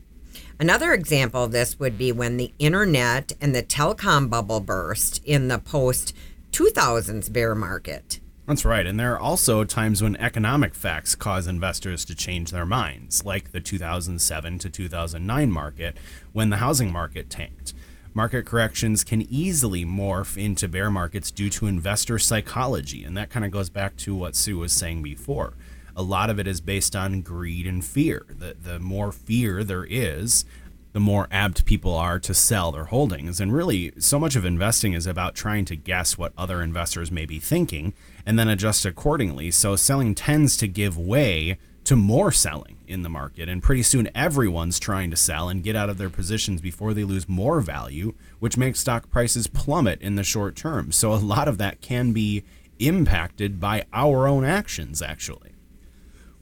Another 0.60 0.94
example 0.94 1.44
of 1.44 1.52
this 1.52 1.78
would 1.78 1.96
be 1.96 2.12
when 2.12 2.38
the 2.38 2.54
internet 2.58 3.34
and 3.40 3.54
the 3.54 3.62
telecom 3.62 4.32
bubble 4.32 4.62
burst 4.62 5.24
in 5.24 5.48
the 5.48 5.60
post 5.60 6.16
2000s 6.52 7.32
bear 7.32 7.54
market. 7.54 8.20
That's 8.48 8.64
right, 8.64 8.86
and 8.86 8.98
there 8.98 9.14
are 9.14 9.20
also 9.20 9.66
times 9.66 10.02
when 10.02 10.16
economic 10.16 10.74
facts 10.74 11.16
cause 11.16 11.48
investors 11.48 12.06
to 12.06 12.16
change 12.16 12.52
their 12.52 12.66
minds, 12.66 13.26
like 13.26 13.52
the 13.52 13.60
2007 13.60 14.60
to 14.60 14.70
2009 14.70 15.52
market 15.52 15.98
when 16.32 16.50
the 16.50 16.58
housing 16.58 16.90
market 16.90 17.30
tanked. 17.30 17.74
Market 18.14 18.46
corrections 18.46 19.04
can 19.04 19.22
easily 19.24 19.84
morph 19.84 20.42
into 20.42 20.70
bear 20.70 20.90
markets 20.90 21.30
due 21.30 21.50
to 21.50 21.68
investor 21.68 22.18
psychology, 22.18 23.04
and 23.04 23.18
that 23.18 23.30
kind 23.30 23.44
of 23.44 23.52
goes 23.52 23.70
back 23.70 23.98
to 23.98 24.16
what 24.16 24.34
Sue 24.34 24.60
was 24.60 24.72
saying 24.72 25.04
before. 25.04 25.54
A 25.94 26.02
lot 26.02 26.30
of 26.30 26.40
it 26.40 26.48
is 26.48 26.62
based 26.62 26.96
on 26.96 27.24
greed 27.24 27.68
and 27.68 27.84
fear. 27.84 28.26
The, 28.30 28.56
the 28.58 28.80
more 28.80 29.12
fear 29.12 29.62
there 29.62 29.84
is, 29.84 30.46
the 30.94 31.02
more 31.02 31.28
apt 31.32 31.66
people 31.66 31.94
are 31.94 32.18
to 32.20 32.34
sell 32.34 32.72
their 32.72 32.86
holdings. 32.86 33.42
And 33.42 33.54
really, 33.54 33.92
so 34.00 34.18
much 34.18 34.38
of 34.38 34.46
investing 34.46 34.94
is 34.94 35.06
about 35.06 35.36
trying 35.36 35.66
to 35.66 35.76
guess 35.76 36.18
what 36.18 36.32
other 36.38 36.62
investors 36.62 37.12
may 37.12 37.26
be 37.26 37.40
thinking 37.40 37.94
and 38.28 38.38
then 38.38 38.50
adjust 38.50 38.86
accordingly. 38.86 39.50
So, 39.50 39.78
selling 39.78 40.14
tends 40.14 40.58
to 40.58 40.68
give 40.68 40.98
way 40.98 41.58
to 41.86 41.96
more 41.96 42.34
selling 42.34 42.76
in 42.86 43.02
the 43.02 43.10
market. 43.10 43.48
And 43.48 43.64
pretty 43.64 43.84
soon, 43.84 44.10
everyone's 44.14 44.80
trying 44.80 45.10
to 45.12 45.16
sell 45.16 45.48
and 45.48 45.64
get 45.64 45.78
out 45.78 45.90
of 45.90 45.98
their 45.98 46.10
positions 46.10 46.60
before 46.60 46.94
they 46.94 47.06
lose 47.06 47.30
more 47.30 47.62
value, 47.62 48.14
which 48.40 48.58
makes 48.58 48.82
stock 48.82 49.10
prices 49.10 49.48
plummet 49.48 50.02
in 50.02 50.16
the 50.16 50.26
short 50.26 50.58
term. 50.58 50.92
So, 50.92 51.14
a 51.14 51.16
lot 51.16 51.48
of 51.48 51.58
that 51.60 51.80
can 51.80 52.12
be 52.12 52.44
impacted 52.80 53.62
by 53.62 53.86
our 53.94 54.28
own 54.28 54.44
actions, 54.44 55.02
actually. 55.02 55.54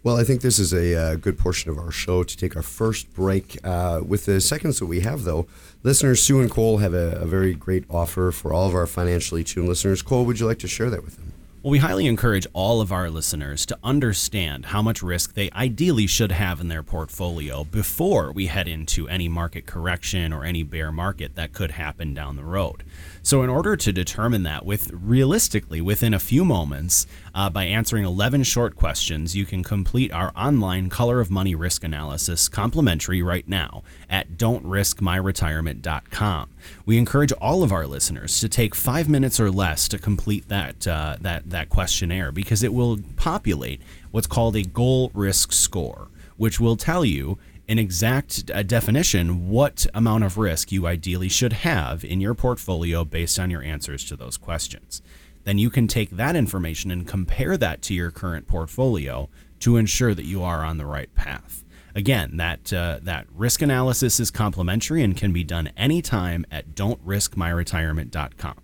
Well, 0.02 0.18
I 0.18 0.24
think 0.24 0.42
this 0.42 0.58
is 0.58 0.74
a 0.74 0.96
uh, 0.96 1.16
good 1.16 1.38
portion 1.38 1.70
of 1.70 1.78
our 1.78 1.92
show 1.92 2.24
to 2.24 2.38
take 2.38 2.56
our 2.56 2.64
first 2.64 3.14
break. 3.14 3.60
Uh, 3.64 4.02
with 4.04 4.26
the 4.26 4.42
seconds 4.42 4.80
that 4.80 4.88
we 4.88 5.02
have, 5.02 5.24
though, 5.24 5.46
listeners 5.84 6.24
Sue 6.24 6.42
and 6.42 6.50
Cole 6.50 6.80
have 6.80 6.96
a, 6.96 7.18
a 7.18 7.26
very 7.26 7.54
great 7.54 7.86
offer 7.92 8.32
for 8.32 8.52
all 8.52 8.68
of 8.68 8.74
our 8.74 8.88
financially 8.88 9.44
tuned 9.44 9.68
listeners. 9.68 10.02
Cole, 10.02 10.26
would 10.26 10.40
you 10.40 10.48
like 10.48 10.60
to 10.60 10.68
share 10.68 10.90
that 10.90 11.04
with 11.04 11.18
them? 11.18 11.35
Well, 11.66 11.72
we 11.72 11.80
highly 11.80 12.06
encourage 12.06 12.46
all 12.54 12.80
of 12.80 12.92
our 12.92 13.10
listeners 13.10 13.66
to 13.66 13.78
understand 13.84 14.68
how 14.68 14.84
much 14.84 15.02
risk 15.02 15.34
they 15.34 15.50
ideally 15.50 16.06
should 16.06 16.32
have 16.32 16.62
in 16.62 16.68
their 16.68 16.84
portfolio 16.84 17.64
before 17.64 18.32
we 18.32 18.46
head 18.46 18.68
into 18.68 19.08
any 19.08 19.28
market 19.28 19.66
correction 19.66 20.32
or 20.32 20.46
any 20.46 20.62
bear 20.62 20.92
market 20.92 21.34
that 21.34 21.54
could 21.54 21.72
happen 21.72 22.14
down 22.14 22.36
the 22.36 22.44
road. 22.44 22.84
So, 23.24 23.42
in 23.42 23.50
order 23.50 23.76
to 23.76 23.92
determine 23.92 24.44
that 24.44 24.64
with 24.64 24.92
realistically 24.94 25.82
within 25.82 26.14
a 26.14 26.20
few 26.20 26.46
moments, 26.46 27.08
uh, 27.36 27.50
by 27.50 27.66
answering 27.66 28.06
11 28.06 28.44
short 28.44 28.78
questions, 28.78 29.36
you 29.36 29.46
can 29.46 29.62
complete 29.62 30.14
our 30.14 30.32
online 30.38 30.90
color 30.90 31.20
of 31.20 31.30
money 31.30 31.54
risk 31.54 31.84
analysis 31.84 32.48
complimentary 32.48 33.22
right 33.22 33.46
now 33.48 33.84
at 34.10 34.38
don'triskmyretirement.com. 34.38 36.50
We 36.86 36.98
encourage 36.98 37.34
all 37.34 37.62
of 37.62 37.74
our 37.74 37.86
listeners 37.86 38.40
to 38.40 38.48
take 38.48 38.74
five 38.74 39.10
minutes 39.10 39.38
or 39.40 39.52
less 39.52 39.88
to 39.90 40.00
complete 40.00 40.48
that 40.48 40.88
uh, 40.88 41.18
that 41.20 41.50
that 41.50 41.68
questionnaire 41.70 42.32
because 42.32 42.64
it 42.64 42.74
will 42.74 43.00
populate 43.18 43.82
what's 44.12 44.28
called 44.28 44.56
a 44.56 44.64
goal 44.64 45.12
risk 45.14 45.52
score, 45.52 46.08
which 46.38 46.62
will 46.62 46.78
tell 46.78 47.04
you 47.04 47.38
an 47.68 47.80
exact 47.80 48.50
uh, 48.54 48.62
definition 48.64 49.50
what 49.50 49.86
amount 49.94 50.24
of 50.24 50.38
risk 50.38 50.72
you 50.72 50.88
ideally 50.88 51.28
should 51.28 51.52
have 51.52 52.06
in 52.06 52.22
your 52.22 52.34
portfolio 52.34 53.04
based 53.04 53.38
on 53.40 53.50
your 53.50 53.64
answers 53.64 54.06
to 54.06 54.16
those 54.16 54.38
questions. 54.38 55.02
Then 55.46 55.58
you 55.58 55.70
can 55.70 55.88
take 55.88 56.10
that 56.12 56.36
information 56.36 56.92
and 56.92 57.08
compare 57.08 57.56
that 57.56 57.82
to 57.84 57.94
your 57.94 58.12
current 58.12 58.48
portfolio 58.48 59.30
to 59.60 59.78
ensure 59.78 60.14
that 60.14 60.26
you 60.26 60.44
are 60.44 60.66
on 60.66 60.78
the 60.78 60.86
right 60.86 61.14
path. 61.16 61.64
Again, 61.96 62.36
that 62.38 62.74
uh, 62.74 63.00
that 63.04 63.26
risk 63.34 63.62
analysis 63.62 64.20
is 64.20 64.30
complimentary 64.30 65.02
and 65.02 65.16
can 65.16 65.32
be 65.32 65.46
done 65.46 65.70
anytime 65.78 66.46
at 66.52 66.76
don'triskmyretirement.com. 66.76 68.56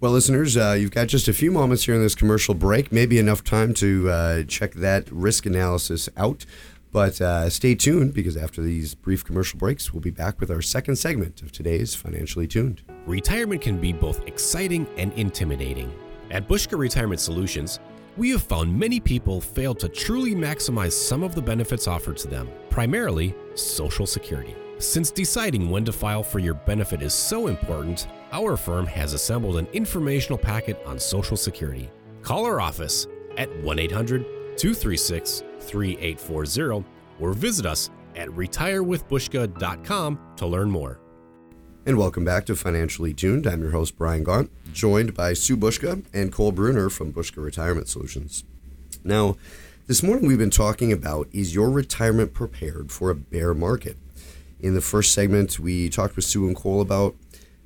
Well, 0.00 0.12
listeners, 0.12 0.56
uh, 0.56 0.76
you've 0.78 0.92
got 0.92 1.08
just 1.08 1.26
a 1.26 1.32
few 1.32 1.50
moments 1.50 1.84
here 1.84 1.96
in 1.96 2.00
this 2.00 2.14
commercial 2.14 2.54
break, 2.54 2.92
maybe 2.92 3.18
enough 3.18 3.42
time 3.42 3.74
to 3.74 4.08
uh, 4.08 4.42
check 4.44 4.74
that 4.74 5.10
risk 5.10 5.44
analysis 5.44 6.08
out. 6.16 6.46
But 6.90 7.20
uh, 7.20 7.50
stay 7.50 7.74
tuned 7.74 8.14
because 8.14 8.36
after 8.36 8.62
these 8.62 8.94
brief 8.94 9.24
commercial 9.24 9.58
breaks, 9.58 9.92
we'll 9.92 10.00
be 10.00 10.10
back 10.10 10.40
with 10.40 10.50
our 10.50 10.62
second 10.62 10.96
segment 10.96 11.42
of 11.42 11.52
today's 11.52 11.94
Financially 11.94 12.46
Tuned. 12.46 12.82
Retirement 13.06 13.60
can 13.60 13.78
be 13.78 13.92
both 13.92 14.26
exciting 14.26 14.86
and 14.96 15.12
intimidating. 15.12 15.92
At 16.30 16.48
Bushka 16.48 16.78
Retirement 16.78 17.20
Solutions, 17.20 17.78
we 18.16 18.30
have 18.30 18.42
found 18.42 18.76
many 18.76 19.00
people 19.00 19.40
fail 19.40 19.74
to 19.74 19.88
truly 19.88 20.34
maximize 20.34 20.92
some 20.92 21.22
of 21.22 21.34
the 21.34 21.42
benefits 21.42 21.86
offered 21.86 22.16
to 22.18 22.28
them, 22.28 22.48
primarily 22.70 23.34
Social 23.54 24.06
Security. 24.06 24.56
Since 24.78 25.10
deciding 25.10 25.70
when 25.70 25.84
to 25.84 25.92
file 25.92 26.22
for 26.22 26.38
your 26.38 26.54
benefit 26.54 27.02
is 27.02 27.12
so 27.12 27.48
important, 27.48 28.06
our 28.32 28.56
firm 28.56 28.86
has 28.86 29.12
assembled 29.12 29.56
an 29.56 29.66
informational 29.72 30.38
packet 30.38 30.80
on 30.86 30.98
Social 30.98 31.36
Security. 31.36 31.90
Call 32.22 32.44
our 32.44 32.60
office 32.60 33.06
at 33.36 33.54
1 33.62 33.78
800 33.78 34.24
236 34.58 35.42
3840 35.60 36.84
or 37.20 37.32
visit 37.32 37.66
us 37.66 37.90
at 38.16 38.28
retirewithbushka.com 38.28 40.18
to 40.36 40.46
learn 40.46 40.70
more. 40.70 41.00
And 41.86 41.96
welcome 41.96 42.24
back 42.24 42.44
to 42.46 42.56
Financially 42.56 43.14
Tuned. 43.14 43.46
I'm 43.46 43.62
your 43.62 43.70
host, 43.70 43.96
Brian 43.96 44.24
Gaunt, 44.24 44.50
joined 44.74 45.14
by 45.14 45.32
Sue 45.32 45.56
Bushka 45.56 46.04
and 46.12 46.30
Cole 46.30 46.52
Bruner 46.52 46.90
from 46.90 47.12
Bushka 47.12 47.42
Retirement 47.42 47.88
Solutions. 47.88 48.44
Now, 49.04 49.36
this 49.86 50.02
morning 50.02 50.26
we've 50.26 50.36
been 50.36 50.50
talking 50.50 50.92
about 50.92 51.28
is 51.32 51.54
your 51.54 51.70
retirement 51.70 52.34
prepared 52.34 52.92
for 52.92 53.08
a 53.08 53.14
bear 53.14 53.54
market? 53.54 53.96
In 54.60 54.74
the 54.74 54.82
first 54.82 55.14
segment, 55.14 55.58
we 55.58 55.88
talked 55.88 56.16
with 56.16 56.26
Sue 56.26 56.46
and 56.46 56.56
Cole 56.56 56.82
about 56.82 57.16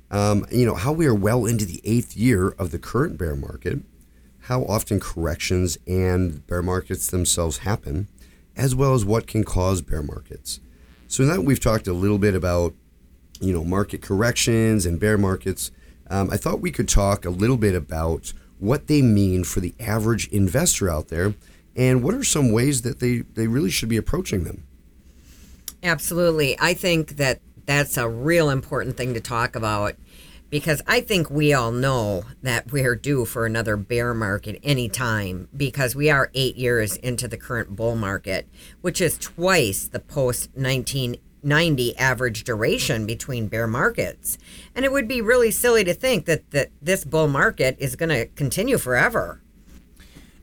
um, 0.09 0.45
you 0.51 0.65
know 0.65 0.75
how 0.75 0.93
we 0.93 1.07
are 1.07 1.15
well 1.15 1.45
into 1.45 1.65
the 1.65 1.81
eighth 1.83 2.15
year 2.15 2.49
of 2.49 2.71
the 2.71 2.79
current 2.79 3.17
bear 3.17 3.35
market, 3.35 3.79
how 4.43 4.63
often 4.63 4.99
corrections 4.99 5.77
and 5.87 6.45
bear 6.47 6.61
markets 6.61 7.07
themselves 7.07 7.59
happen, 7.59 8.07
as 8.55 8.75
well 8.75 8.93
as 8.93 9.05
what 9.05 9.27
can 9.27 9.43
cause 9.43 9.81
bear 9.81 10.03
markets. 10.03 10.59
So 11.07 11.23
now 11.23 11.35
that 11.35 11.41
we've 11.41 11.59
talked 11.59 11.87
a 11.87 11.93
little 11.93 12.17
bit 12.17 12.35
about 12.35 12.73
you 13.43 13.53
know 13.53 13.63
market 13.63 14.01
corrections 14.01 14.85
and 14.85 14.99
bear 14.99 15.17
markets. 15.17 15.71
Um, 16.09 16.29
I 16.31 16.37
thought 16.37 16.61
we 16.61 16.71
could 16.71 16.87
talk 16.87 17.25
a 17.25 17.29
little 17.29 17.57
bit 17.57 17.75
about 17.75 18.33
what 18.59 18.87
they 18.87 19.01
mean 19.01 19.43
for 19.43 19.59
the 19.59 19.73
average 19.79 20.27
investor 20.29 20.89
out 20.89 21.09
there, 21.09 21.33
and 21.75 22.03
what 22.03 22.13
are 22.13 22.23
some 22.23 22.51
ways 22.51 22.81
that 22.83 22.99
they 22.99 23.19
they 23.19 23.47
really 23.47 23.69
should 23.69 23.89
be 23.89 23.97
approaching 23.97 24.43
them. 24.43 24.63
Absolutely, 25.81 26.57
I 26.59 26.73
think 26.73 27.17
that 27.17 27.41
that's 27.65 27.97
a 27.97 28.07
real 28.07 28.49
important 28.49 28.97
thing 28.97 29.13
to 29.13 29.19
talk 29.19 29.55
about 29.55 29.95
because 30.53 30.83
I 30.85 31.01
think 31.01 31.31
we 31.31 31.51
all 31.51 31.71
know 31.71 32.25
that 32.43 32.71
we're 32.71 32.95
due 32.95 33.25
for 33.25 33.47
another 33.47 33.75
bear 33.75 34.13
market 34.13 34.59
anytime 34.61 35.47
because 35.57 35.95
we 35.95 36.11
are 36.11 36.29
eight 36.35 36.57
years 36.57 36.95
into 36.97 37.27
the 37.27 37.37
current 37.37 37.75
bull 37.75 37.95
market, 37.95 38.47
which 38.81 39.01
is 39.01 39.17
twice 39.17 39.87
the 39.87 39.99
post 39.99 40.51
1990 40.53 41.97
average 41.97 42.43
duration 42.43 43.07
between 43.07 43.47
bear 43.47 43.65
markets. 43.65 44.37
And 44.75 44.85
it 44.85 44.91
would 44.91 45.07
be 45.07 45.21
really 45.21 45.49
silly 45.49 45.83
to 45.85 45.93
think 45.95 46.25
that, 46.25 46.51
that 46.51 46.69
this 46.79 47.03
bull 47.03 47.27
market 47.27 47.75
is 47.79 47.95
going 47.95 48.09
to 48.09 48.27
continue 48.27 48.77
forever 48.77 49.41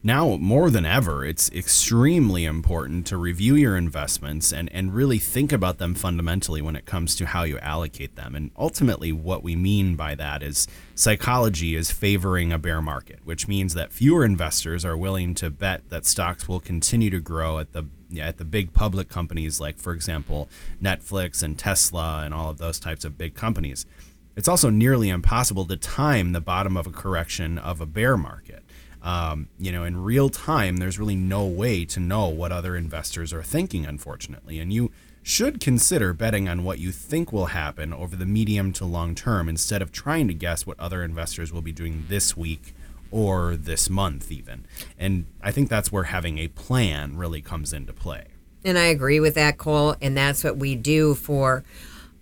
now 0.03 0.37
more 0.37 0.71
than 0.71 0.87
ever, 0.87 1.25
it's 1.25 1.51
extremely 1.51 2.47
important 2.47 3.07
to 3.09 3.19
review 3.19 3.55
your 3.55 3.77
investments 3.77 4.51
and, 4.51 4.73
and 4.73 4.95
really 4.95 5.19
think 5.19 5.53
about 5.53 5.77
them 5.77 5.95
fundamentally 5.95 6.63
when 6.63 6.75
it 6.75 6.87
comes 6.87 7.15
to 7.17 7.27
how 7.27 7.43
you 7.43 7.59
allocate 7.59 8.17
them. 8.17 8.35
And 8.35 8.51
ultimately, 8.57 9.13
what 9.13 9.43
we 9.43 9.57
mean 9.57 9.97
by 9.97 10.15
that 10.15 10.43
is 10.43 10.67
psychology 10.95 11.75
is 11.75 11.91
favoring 11.91 12.51
a 12.51 12.59
bear 12.59 12.81
market, 12.81 13.21
which 13.25 13.47
means 13.47 13.75
that 13.75 13.93
fewer 13.93 14.25
investors 14.25 14.87
are 14.87 14.97
willing 14.97 15.35
to 15.35 15.51
bet 15.51 15.91
that 15.91 16.07
stocks 16.07 16.49
will 16.49 16.61
continue 16.61 17.11
to 17.11 17.21
grow 17.21 17.59
at 17.59 17.73
the 17.73 17.85
at 18.21 18.39
the 18.39 18.45
big 18.45 18.73
public 18.73 19.09
companies 19.09 19.61
like, 19.61 19.79
for 19.79 19.93
example, 19.93 20.49
Netflix 20.83 21.45
and 21.45 21.57
Tesla 21.57 22.23
and 22.25 22.35
all 22.35 22.51
of 22.51 22.59
those 22.59 22.81
types 22.81 23.05
of 23.05 23.17
big 23.17 23.35
companies. 23.35 23.87
It's 24.35 24.49
also 24.49 24.71
nearly 24.71 25.11
impossible 25.11 25.67
to 25.67 25.77
time 25.77 26.33
the 26.33 26.41
bottom 26.41 26.77
of 26.77 26.87
a 26.87 26.91
correction 26.91 27.59
of 27.59 27.81
a 27.81 27.87
bear 27.87 28.17
market 28.17 28.65
um, 29.03 29.49
you 29.59 29.73
know, 29.73 29.85
in 29.85 30.03
real 30.03 30.29
time, 30.29 30.77
there's 30.77 30.99
really 30.99 31.17
no 31.17 31.47
way 31.47 31.85
to 31.87 32.01
know 32.01 32.29
what 32.29 32.53
other 32.53 32.77
investors 32.77 33.33
are 33.33 33.43
thinking, 33.43 33.87
unfortunately. 33.87 34.59
And 34.59 34.73
you 34.73 34.91
should 35.23 35.61
consider 35.61 36.13
betting 36.13 36.49
on 36.49 36.65
what 36.65 36.79
you 36.79 36.93
think 36.93 37.33
will 37.33 37.47
happen 37.47 37.93
over 37.93 38.17
the 38.17 38.27
medium 38.27 38.73
to 38.75 38.85
long 38.85 39.15
term 39.15 39.49
instead 39.49 39.83
of 39.83 39.93
trying 39.93 40.29
to 40.29 40.35
guess 40.35 40.67
what 40.67 40.79
other 40.79 41.03
investors 41.03 41.53
will 41.53 41.63
be 41.63 41.73
doing 41.73 42.07
this 42.09 42.37
week 42.37 42.75
or 43.11 43.57
this 43.57 43.91
month, 43.91 44.31
even. 44.31 44.67
And 44.99 45.27
I 45.43 45.51
think 45.51 45.69
that's 45.69 45.91
where 45.91 46.05
having 46.05 46.39
a 46.39 46.49
plan 46.49 47.17
really 47.17 47.43
comes 47.43 47.73
into 47.73 47.93
play. 47.93 48.27
And 48.65 48.79
I 48.79 48.87
agree 48.87 49.21
with 49.21 49.35
that, 49.35 49.59
Cole. 49.59 49.97
And 50.01 50.17
that's 50.17 50.45
what 50.45 50.59
we 50.59 50.75
do 50.75 51.15
for 51.15 51.65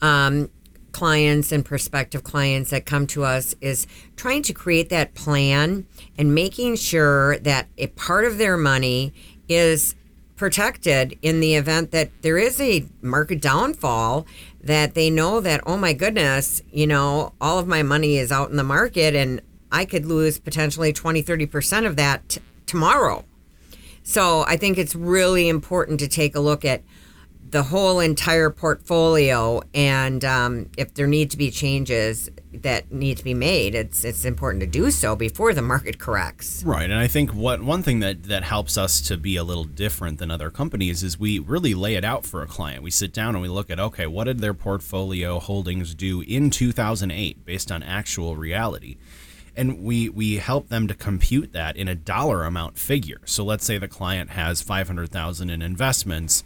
um, 0.00 0.50
clients 0.98 1.52
and 1.52 1.64
prospective 1.64 2.24
clients 2.24 2.70
that 2.70 2.84
come 2.84 3.06
to 3.06 3.22
us 3.22 3.54
is 3.60 3.86
trying 4.16 4.42
to 4.42 4.52
create 4.52 4.88
that 4.88 5.14
plan 5.14 5.86
and 6.18 6.34
making 6.34 6.74
sure 6.74 7.38
that 7.38 7.68
a 7.78 7.86
part 7.86 8.24
of 8.24 8.36
their 8.36 8.56
money 8.56 9.14
is 9.48 9.94
protected 10.34 11.16
in 11.22 11.38
the 11.38 11.54
event 11.54 11.92
that 11.92 12.10
there 12.22 12.36
is 12.36 12.60
a 12.60 12.84
market 13.00 13.40
downfall 13.40 14.26
that 14.60 14.94
they 14.94 15.08
know 15.08 15.38
that 15.38 15.60
oh 15.66 15.76
my 15.76 15.92
goodness 15.92 16.62
you 16.72 16.86
know 16.86 17.32
all 17.40 17.60
of 17.60 17.68
my 17.68 17.80
money 17.80 18.16
is 18.16 18.32
out 18.32 18.50
in 18.50 18.56
the 18.56 18.64
market 18.64 19.14
and 19.14 19.40
i 19.70 19.84
could 19.84 20.04
lose 20.04 20.40
potentially 20.40 20.92
20 20.92 21.22
30% 21.22 21.86
of 21.86 21.94
that 21.94 22.28
t- 22.28 22.40
tomorrow. 22.66 23.24
So 24.02 24.44
i 24.48 24.56
think 24.56 24.78
it's 24.78 24.96
really 24.96 25.48
important 25.48 26.00
to 26.00 26.08
take 26.08 26.34
a 26.34 26.40
look 26.40 26.64
at 26.64 26.82
the 27.50 27.62
whole 27.62 28.00
entire 28.00 28.50
portfolio, 28.50 29.62
and 29.72 30.24
um, 30.24 30.70
if 30.76 30.94
there 30.94 31.06
need 31.06 31.30
to 31.30 31.38
be 31.38 31.50
changes 31.50 32.28
that 32.52 32.92
need 32.92 33.16
to 33.16 33.24
be 33.24 33.34
made, 33.34 33.74
it's 33.74 34.04
it's 34.04 34.24
important 34.24 34.60
to 34.60 34.66
do 34.66 34.90
so 34.90 35.16
before 35.16 35.54
the 35.54 35.62
market 35.62 35.98
corrects. 35.98 36.62
Right, 36.64 36.90
and 36.90 36.98
I 36.98 37.06
think 37.06 37.32
what 37.32 37.62
one 37.62 37.82
thing 37.82 38.00
that 38.00 38.24
that 38.24 38.44
helps 38.44 38.76
us 38.76 39.00
to 39.02 39.16
be 39.16 39.36
a 39.36 39.44
little 39.44 39.64
different 39.64 40.18
than 40.18 40.30
other 40.30 40.50
companies 40.50 41.02
is 41.02 41.18
we 41.18 41.38
really 41.38 41.74
lay 41.74 41.94
it 41.94 42.04
out 42.04 42.26
for 42.26 42.42
a 42.42 42.46
client. 42.46 42.82
We 42.82 42.90
sit 42.90 43.12
down 43.12 43.34
and 43.34 43.42
we 43.42 43.48
look 43.48 43.70
at 43.70 43.80
okay, 43.80 44.06
what 44.06 44.24
did 44.24 44.40
their 44.40 44.54
portfolio 44.54 45.38
holdings 45.38 45.94
do 45.94 46.20
in 46.20 46.50
2008 46.50 47.44
based 47.46 47.72
on 47.72 47.82
actual 47.82 48.36
reality 48.36 48.96
and 49.58 49.82
we 49.82 50.08
we 50.08 50.36
help 50.36 50.68
them 50.68 50.86
to 50.86 50.94
compute 50.94 51.52
that 51.52 51.76
in 51.76 51.88
a 51.88 51.94
dollar 51.94 52.44
amount 52.44 52.78
figure. 52.78 53.20
So 53.24 53.44
let's 53.44 53.64
say 53.64 53.76
the 53.76 53.88
client 53.88 54.30
has 54.30 54.62
500,000 54.62 55.50
in 55.50 55.62
investments 55.62 56.44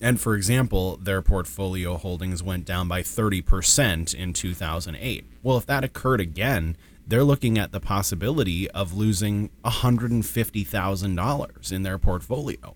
and 0.00 0.20
for 0.20 0.34
example, 0.34 0.96
their 0.98 1.22
portfolio 1.22 1.96
holdings 1.96 2.42
went 2.42 2.64
down 2.64 2.88
by 2.88 3.02
30% 3.02 4.14
in 4.14 4.32
2008. 4.32 5.24
Well, 5.42 5.56
if 5.56 5.66
that 5.66 5.84
occurred 5.84 6.20
again, 6.20 6.76
they're 7.06 7.24
looking 7.24 7.58
at 7.58 7.72
the 7.72 7.80
possibility 7.80 8.70
of 8.70 8.92
losing 8.94 9.50
$150,000 9.64 11.72
in 11.72 11.82
their 11.82 11.98
portfolio. 11.98 12.74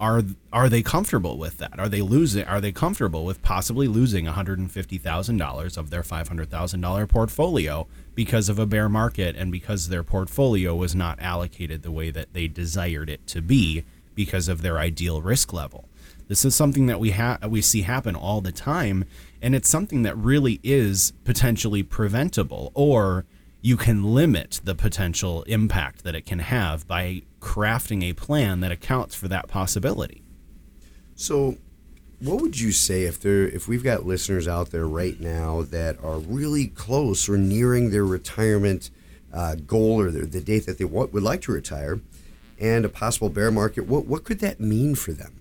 are 0.00 0.22
are 0.52 0.68
they 0.68 0.82
comfortable 0.82 1.38
with 1.38 1.58
that? 1.58 1.78
Are 1.80 1.88
they 1.88 2.02
losing? 2.02 2.44
Are 2.44 2.60
they 2.60 2.70
comfortable 2.72 3.24
with 3.24 3.42
possibly 3.42 3.88
losing 3.88 4.26
one 4.26 4.34
hundred 4.34 4.58
and 4.60 4.70
fifty 4.70 4.96
thousand 4.98 5.38
dollars 5.38 5.76
of 5.76 5.90
their 5.90 6.02
five 6.04 6.28
hundred 6.28 6.50
thousand 6.50 6.80
dollar 6.82 7.04
portfolio 7.06 7.86
because 8.14 8.48
of 8.48 8.58
a 8.60 8.66
bear 8.66 8.88
market 8.88 9.34
and 9.36 9.50
because 9.50 9.88
their 9.88 10.04
portfolio 10.04 10.74
was 10.76 10.94
not 10.94 11.18
allocated 11.20 11.82
the 11.82 11.90
way 11.90 12.10
that 12.12 12.32
they 12.32 12.46
desired 12.48 13.10
it 13.10 13.26
to 13.28 13.42
be 13.42 13.84
because 14.14 14.46
of 14.48 14.62
their 14.62 14.78
ideal 14.78 15.20
risk 15.20 15.52
level? 15.52 15.87
This 16.28 16.44
is 16.44 16.54
something 16.54 16.86
that 16.86 17.00
we 17.00 17.12
ha- 17.12 17.38
we 17.48 17.62
see 17.62 17.82
happen 17.82 18.14
all 18.14 18.42
the 18.42 18.52
time, 18.52 19.06
and 19.40 19.54
it's 19.54 19.68
something 19.68 20.02
that 20.02 20.16
really 20.16 20.60
is 20.62 21.12
potentially 21.24 21.82
preventable, 21.82 22.70
or 22.74 23.24
you 23.62 23.78
can 23.78 24.14
limit 24.14 24.60
the 24.62 24.74
potential 24.74 25.42
impact 25.44 26.04
that 26.04 26.14
it 26.14 26.26
can 26.26 26.38
have 26.40 26.86
by 26.86 27.22
crafting 27.40 28.02
a 28.04 28.12
plan 28.12 28.60
that 28.60 28.70
accounts 28.70 29.14
for 29.14 29.26
that 29.28 29.48
possibility. 29.48 30.22
So, 31.14 31.56
what 32.20 32.42
would 32.42 32.60
you 32.60 32.72
say 32.72 33.04
if 33.04 33.18
there 33.20 33.48
if 33.48 33.66
we've 33.66 33.82
got 33.82 34.04
listeners 34.04 34.46
out 34.46 34.70
there 34.70 34.86
right 34.86 35.18
now 35.18 35.62
that 35.62 35.96
are 36.04 36.18
really 36.18 36.66
close 36.66 37.26
or 37.26 37.38
nearing 37.38 37.90
their 37.90 38.04
retirement 38.04 38.90
uh, 39.32 39.54
goal 39.54 40.00
or 40.00 40.10
the, 40.10 40.26
the 40.26 40.40
date 40.40 40.66
that 40.66 40.76
they 40.76 40.84
would 40.84 41.14
like 41.14 41.40
to 41.42 41.52
retire, 41.52 42.00
and 42.60 42.84
a 42.84 42.88
possible 42.90 43.30
bear 43.30 43.50
market? 43.50 43.86
What 43.86 44.04
what 44.04 44.24
could 44.24 44.40
that 44.40 44.60
mean 44.60 44.94
for 44.94 45.12
them? 45.12 45.37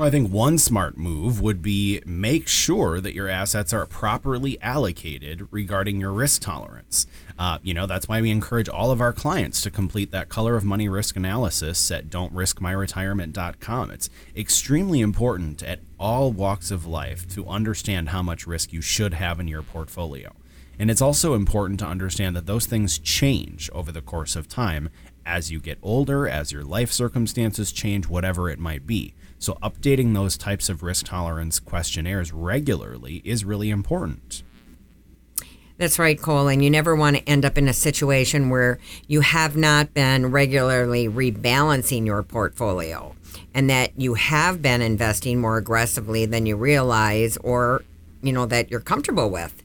Well, 0.00 0.08
I 0.08 0.10
think 0.10 0.32
one 0.32 0.56
smart 0.56 0.96
move 0.96 1.42
would 1.42 1.60
be 1.60 2.00
make 2.06 2.48
sure 2.48 3.02
that 3.02 3.12
your 3.12 3.28
assets 3.28 3.74
are 3.74 3.84
properly 3.84 4.58
allocated 4.62 5.46
regarding 5.50 6.00
your 6.00 6.10
risk 6.10 6.40
tolerance. 6.40 7.06
Uh, 7.38 7.58
you 7.62 7.74
know, 7.74 7.86
that's 7.86 8.08
why 8.08 8.22
we 8.22 8.30
encourage 8.30 8.66
all 8.66 8.92
of 8.92 9.02
our 9.02 9.12
clients 9.12 9.60
to 9.60 9.70
complete 9.70 10.10
that 10.10 10.30
color 10.30 10.56
of 10.56 10.64
money 10.64 10.88
risk 10.88 11.16
analysis 11.16 11.90
at 11.90 12.08
don'triskmyretirement.com. 12.08 13.90
It's 13.90 14.08
extremely 14.34 15.00
important 15.00 15.62
at 15.62 15.80
all 15.98 16.32
walks 16.32 16.70
of 16.70 16.86
life 16.86 17.28
to 17.34 17.46
understand 17.46 18.08
how 18.08 18.22
much 18.22 18.46
risk 18.46 18.72
you 18.72 18.80
should 18.80 19.12
have 19.12 19.38
in 19.38 19.48
your 19.48 19.62
portfolio. 19.62 20.32
And 20.80 20.90
it's 20.90 21.02
also 21.02 21.34
important 21.34 21.78
to 21.80 21.86
understand 21.86 22.34
that 22.36 22.46
those 22.46 22.64
things 22.64 22.98
change 22.98 23.68
over 23.74 23.92
the 23.92 24.00
course 24.00 24.34
of 24.34 24.48
time 24.48 24.88
as 25.26 25.50
you 25.50 25.60
get 25.60 25.76
older, 25.82 26.26
as 26.26 26.52
your 26.52 26.64
life 26.64 26.90
circumstances 26.90 27.70
change, 27.70 28.08
whatever 28.08 28.48
it 28.48 28.58
might 28.58 28.86
be. 28.86 29.12
So, 29.38 29.58
updating 29.62 30.14
those 30.14 30.38
types 30.38 30.70
of 30.70 30.82
risk 30.82 31.04
tolerance 31.04 31.60
questionnaires 31.60 32.32
regularly 32.32 33.20
is 33.26 33.44
really 33.44 33.68
important. 33.68 34.42
That's 35.76 35.98
right, 35.98 36.18
Cole. 36.18 36.48
And 36.48 36.64
you 36.64 36.70
never 36.70 36.96
want 36.96 37.16
to 37.16 37.28
end 37.28 37.44
up 37.44 37.58
in 37.58 37.68
a 37.68 37.74
situation 37.74 38.48
where 38.48 38.78
you 39.06 39.20
have 39.20 39.58
not 39.58 39.92
been 39.92 40.30
regularly 40.30 41.08
rebalancing 41.08 42.06
your 42.06 42.22
portfolio 42.22 43.14
and 43.52 43.68
that 43.68 43.92
you 44.00 44.14
have 44.14 44.62
been 44.62 44.80
investing 44.80 45.42
more 45.42 45.58
aggressively 45.58 46.24
than 46.24 46.46
you 46.46 46.56
realize 46.56 47.36
or, 47.38 47.84
you 48.22 48.32
know, 48.32 48.46
that 48.46 48.70
you're 48.70 48.80
comfortable 48.80 49.28
with. 49.28 49.59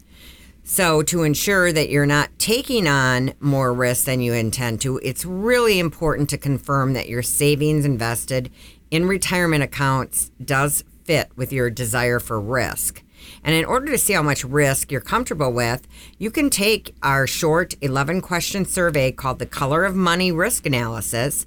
So, 0.68 1.04
to 1.04 1.22
ensure 1.22 1.72
that 1.72 1.90
you're 1.90 2.08
not 2.08 2.40
taking 2.40 2.88
on 2.88 3.34
more 3.40 3.72
risk 3.72 4.06
than 4.06 4.20
you 4.20 4.34
intend 4.34 4.82
to, 4.82 4.98
it's 5.04 5.24
really 5.24 5.78
important 5.78 6.28
to 6.32 6.40
confirm 6.40 6.94
that 6.94 7.08
your 7.08 7.22
savings 7.22 7.86
invested 7.86 8.50
in 8.90 9.06
retirement 9.06 9.62
accounts 9.62 10.32
does 10.44 10.84
fit 11.04 11.30
with 11.36 11.54
your 11.54 11.70
desire 11.70 12.18
for 12.20 12.42
risk. 12.42 13.04
And 13.44 13.54
in 13.54 13.64
order 13.64 13.92
to 13.92 13.98
see 14.00 14.14
how 14.14 14.24
much 14.24 14.44
risk 14.44 14.92
you're 14.92 15.02
comfortable 15.02 15.54
with, 15.54 15.88
you 16.18 16.32
can 16.32 16.50
take 16.50 16.96
our 17.04 17.28
short 17.28 17.76
11 17.82 18.22
question 18.22 18.66
survey 18.66 19.12
called 19.12 19.38
the 19.38 19.46
Color 19.46 19.86
of 19.86 19.96
Money 19.96 20.32
Risk 20.32 20.66
Analysis, 20.66 21.46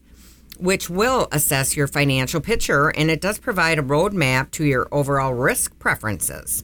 which 0.61 0.89
will 0.89 1.27
assess 1.33 1.77
your 1.77 1.89
financial 1.89 2.41
picture 2.41 2.91
and 2.91 3.11
it 3.11 3.21
does 3.21 3.41
provide 3.41 3.81
a 3.81 3.83
roadmap 3.83 4.53
to 4.53 4.65
your 4.65 4.87
overall 4.93 5.35
risk 5.35 5.77
preferences. 5.81 6.63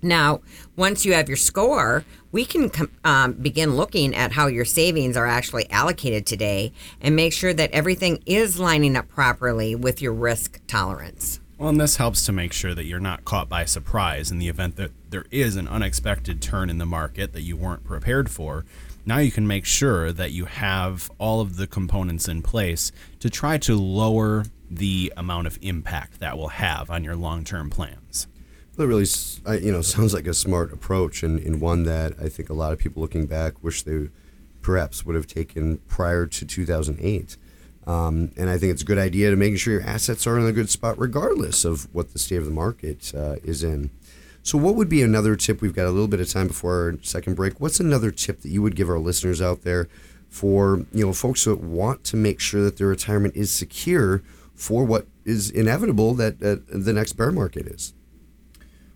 Now, 0.00 0.40
once 0.76 1.04
you 1.04 1.14
have 1.14 1.28
your 1.28 1.36
score, 1.36 2.04
we 2.30 2.44
can 2.44 2.70
um, 3.04 3.32
begin 3.32 3.76
looking 3.76 4.14
at 4.14 4.32
how 4.32 4.46
your 4.46 4.64
savings 4.64 5.16
are 5.16 5.26
actually 5.26 5.68
allocated 5.70 6.26
today 6.26 6.72
and 7.00 7.16
make 7.16 7.32
sure 7.32 7.52
that 7.52 7.70
everything 7.72 8.22
is 8.26 8.60
lining 8.60 8.96
up 8.96 9.08
properly 9.08 9.74
with 9.74 10.00
your 10.00 10.12
risk 10.12 10.60
tolerance. 10.66 11.40
Well, 11.56 11.70
and 11.70 11.80
this 11.80 11.96
helps 11.96 12.24
to 12.26 12.32
make 12.32 12.52
sure 12.52 12.74
that 12.74 12.84
you're 12.84 13.00
not 13.00 13.24
caught 13.24 13.48
by 13.48 13.64
surprise 13.64 14.30
in 14.30 14.38
the 14.38 14.48
event 14.48 14.76
that 14.76 14.92
there 15.10 15.24
is 15.32 15.56
an 15.56 15.66
unexpected 15.66 16.40
turn 16.40 16.70
in 16.70 16.78
the 16.78 16.86
market 16.86 17.32
that 17.32 17.42
you 17.42 17.56
weren't 17.56 17.82
prepared 17.82 18.30
for. 18.30 18.64
Now 19.04 19.18
you 19.18 19.32
can 19.32 19.46
make 19.46 19.64
sure 19.64 20.12
that 20.12 20.30
you 20.30 20.44
have 20.44 21.10
all 21.18 21.40
of 21.40 21.56
the 21.56 21.66
components 21.66 22.28
in 22.28 22.42
place 22.42 22.92
to 23.18 23.28
try 23.28 23.58
to 23.58 23.74
lower 23.74 24.44
the 24.70 25.12
amount 25.16 25.48
of 25.48 25.58
impact 25.60 26.20
that 26.20 26.38
will 26.38 26.48
have 26.48 26.90
on 26.90 27.02
your 27.02 27.16
long-term 27.16 27.70
plans. 27.70 28.28
It 28.78 28.84
really, 28.84 29.06
you 29.60 29.72
know, 29.72 29.82
sounds 29.82 30.14
like 30.14 30.26
a 30.26 30.34
smart 30.34 30.72
approach, 30.72 31.22
and, 31.22 31.40
and 31.40 31.60
one 31.60 31.82
that 31.84 32.14
I 32.20 32.28
think 32.28 32.48
a 32.48 32.54
lot 32.54 32.72
of 32.72 32.78
people 32.78 33.02
looking 33.02 33.26
back 33.26 33.62
wish 33.62 33.82
they 33.82 34.08
perhaps 34.62 35.04
would 35.04 35.16
have 35.16 35.26
taken 35.26 35.78
prior 35.88 36.26
to 36.26 36.46
2008. 36.46 37.36
Um, 37.86 38.32
and 38.36 38.50
I 38.50 38.58
think 38.58 38.72
it's 38.72 38.82
a 38.82 38.84
good 38.84 38.98
idea 38.98 39.30
to 39.30 39.36
making 39.36 39.56
sure 39.56 39.72
your 39.72 39.82
assets 39.82 40.26
are 40.26 40.38
in 40.38 40.46
a 40.46 40.52
good 40.52 40.68
spot, 40.68 40.98
regardless 40.98 41.64
of 41.64 41.92
what 41.94 42.12
the 42.12 42.18
state 42.18 42.36
of 42.36 42.44
the 42.44 42.50
market 42.50 43.12
uh, 43.14 43.36
is 43.42 43.64
in. 43.64 43.90
So, 44.42 44.58
what 44.58 44.76
would 44.76 44.88
be 44.88 45.02
another 45.02 45.36
tip? 45.36 45.60
We've 45.60 45.74
got 45.74 45.86
a 45.86 45.90
little 45.90 46.08
bit 46.08 46.20
of 46.20 46.28
time 46.28 46.48
before 46.48 46.74
our 46.74 46.98
second 47.02 47.34
break. 47.34 47.60
What's 47.60 47.80
another 47.80 48.10
tip 48.10 48.42
that 48.42 48.50
you 48.50 48.62
would 48.62 48.76
give 48.76 48.88
our 48.88 48.98
listeners 48.98 49.42
out 49.42 49.62
there 49.62 49.88
for 50.28 50.86
you 50.92 51.06
know 51.06 51.12
folks 51.12 51.44
that 51.44 51.60
want 51.60 52.04
to 52.04 52.16
make 52.16 52.40
sure 52.40 52.62
that 52.62 52.76
their 52.76 52.88
retirement 52.88 53.34
is 53.34 53.50
secure 53.50 54.22
for 54.54 54.84
what 54.84 55.06
is 55.24 55.50
inevitable 55.50 56.14
that 56.14 56.42
uh, 56.42 56.56
the 56.68 56.92
next 56.92 57.14
bear 57.14 57.32
market 57.32 57.66
is? 57.66 57.94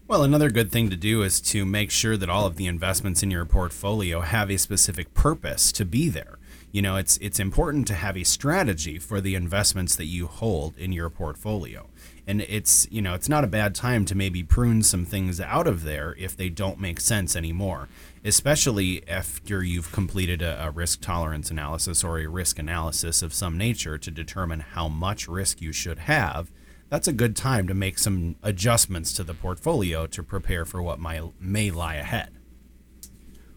Well, 0.08 0.24
another 0.24 0.50
good 0.50 0.70
thing 0.70 0.90
to 0.90 0.96
do 0.96 1.22
is 1.22 1.40
to 1.42 1.64
make 1.64 1.90
sure 1.90 2.16
that 2.16 2.28
all 2.28 2.44
of 2.44 2.56
the 2.56 2.66
investments 2.66 3.22
in 3.22 3.30
your 3.30 3.44
portfolio 3.46 4.20
have 4.20 4.50
a 4.50 4.58
specific 4.58 5.14
purpose 5.14 5.72
to 5.72 5.84
be 5.84 6.08
there. 6.08 6.38
You 6.70 6.82
know 6.82 6.96
it's 6.96 7.18
it's 7.18 7.38
important 7.38 7.86
to 7.88 7.94
have 7.94 8.16
a 8.16 8.24
strategy 8.24 8.98
for 8.98 9.20
the 9.20 9.34
investments 9.34 9.94
that 9.96 10.06
you 10.06 10.26
hold 10.26 10.76
in 10.76 10.92
your 10.92 11.10
portfolio. 11.10 11.88
And 12.26 12.40
it's 12.42 12.86
you 12.90 13.02
know 13.02 13.14
it's 13.14 13.28
not 13.28 13.44
a 13.44 13.48
bad 13.48 13.74
time 13.74 14.04
to 14.06 14.14
maybe 14.14 14.42
prune 14.42 14.82
some 14.82 15.04
things 15.04 15.40
out 15.40 15.66
of 15.66 15.84
there 15.84 16.14
if 16.18 16.36
they 16.36 16.48
don't 16.48 16.80
make 16.80 17.00
sense 17.00 17.36
anymore 17.36 17.88
especially 18.24 19.06
after 19.08 19.62
you've 19.64 19.90
completed 19.90 20.42
a, 20.42 20.66
a 20.66 20.70
risk 20.70 21.00
tolerance 21.00 21.50
analysis 21.50 22.04
or 22.04 22.20
a 22.20 22.26
risk 22.26 22.58
analysis 22.58 23.22
of 23.22 23.34
some 23.34 23.58
nature 23.58 23.98
to 23.98 24.10
determine 24.10 24.60
how 24.60 24.88
much 24.88 25.26
risk 25.26 25.60
you 25.60 25.72
should 25.72 25.98
have 25.98 26.50
that's 26.92 27.08
a 27.08 27.12
good 27.12 27.34
time 27.34 27.66
to 27.66 27.72
make 27.72 27.98
some 27.98 28.36
adjustments 28.42 29.14
to 29.14 29.24
the 29.24 29.32
portfolio 29.32 30.06
to 30.06 30.22
prepare 30.22 30.66
for 30.66 30.82
what 30.82 31.00
may, 31.00 31.22
may 31.40 31.70
lie 31.70 31.94
ahead 31.94 32.28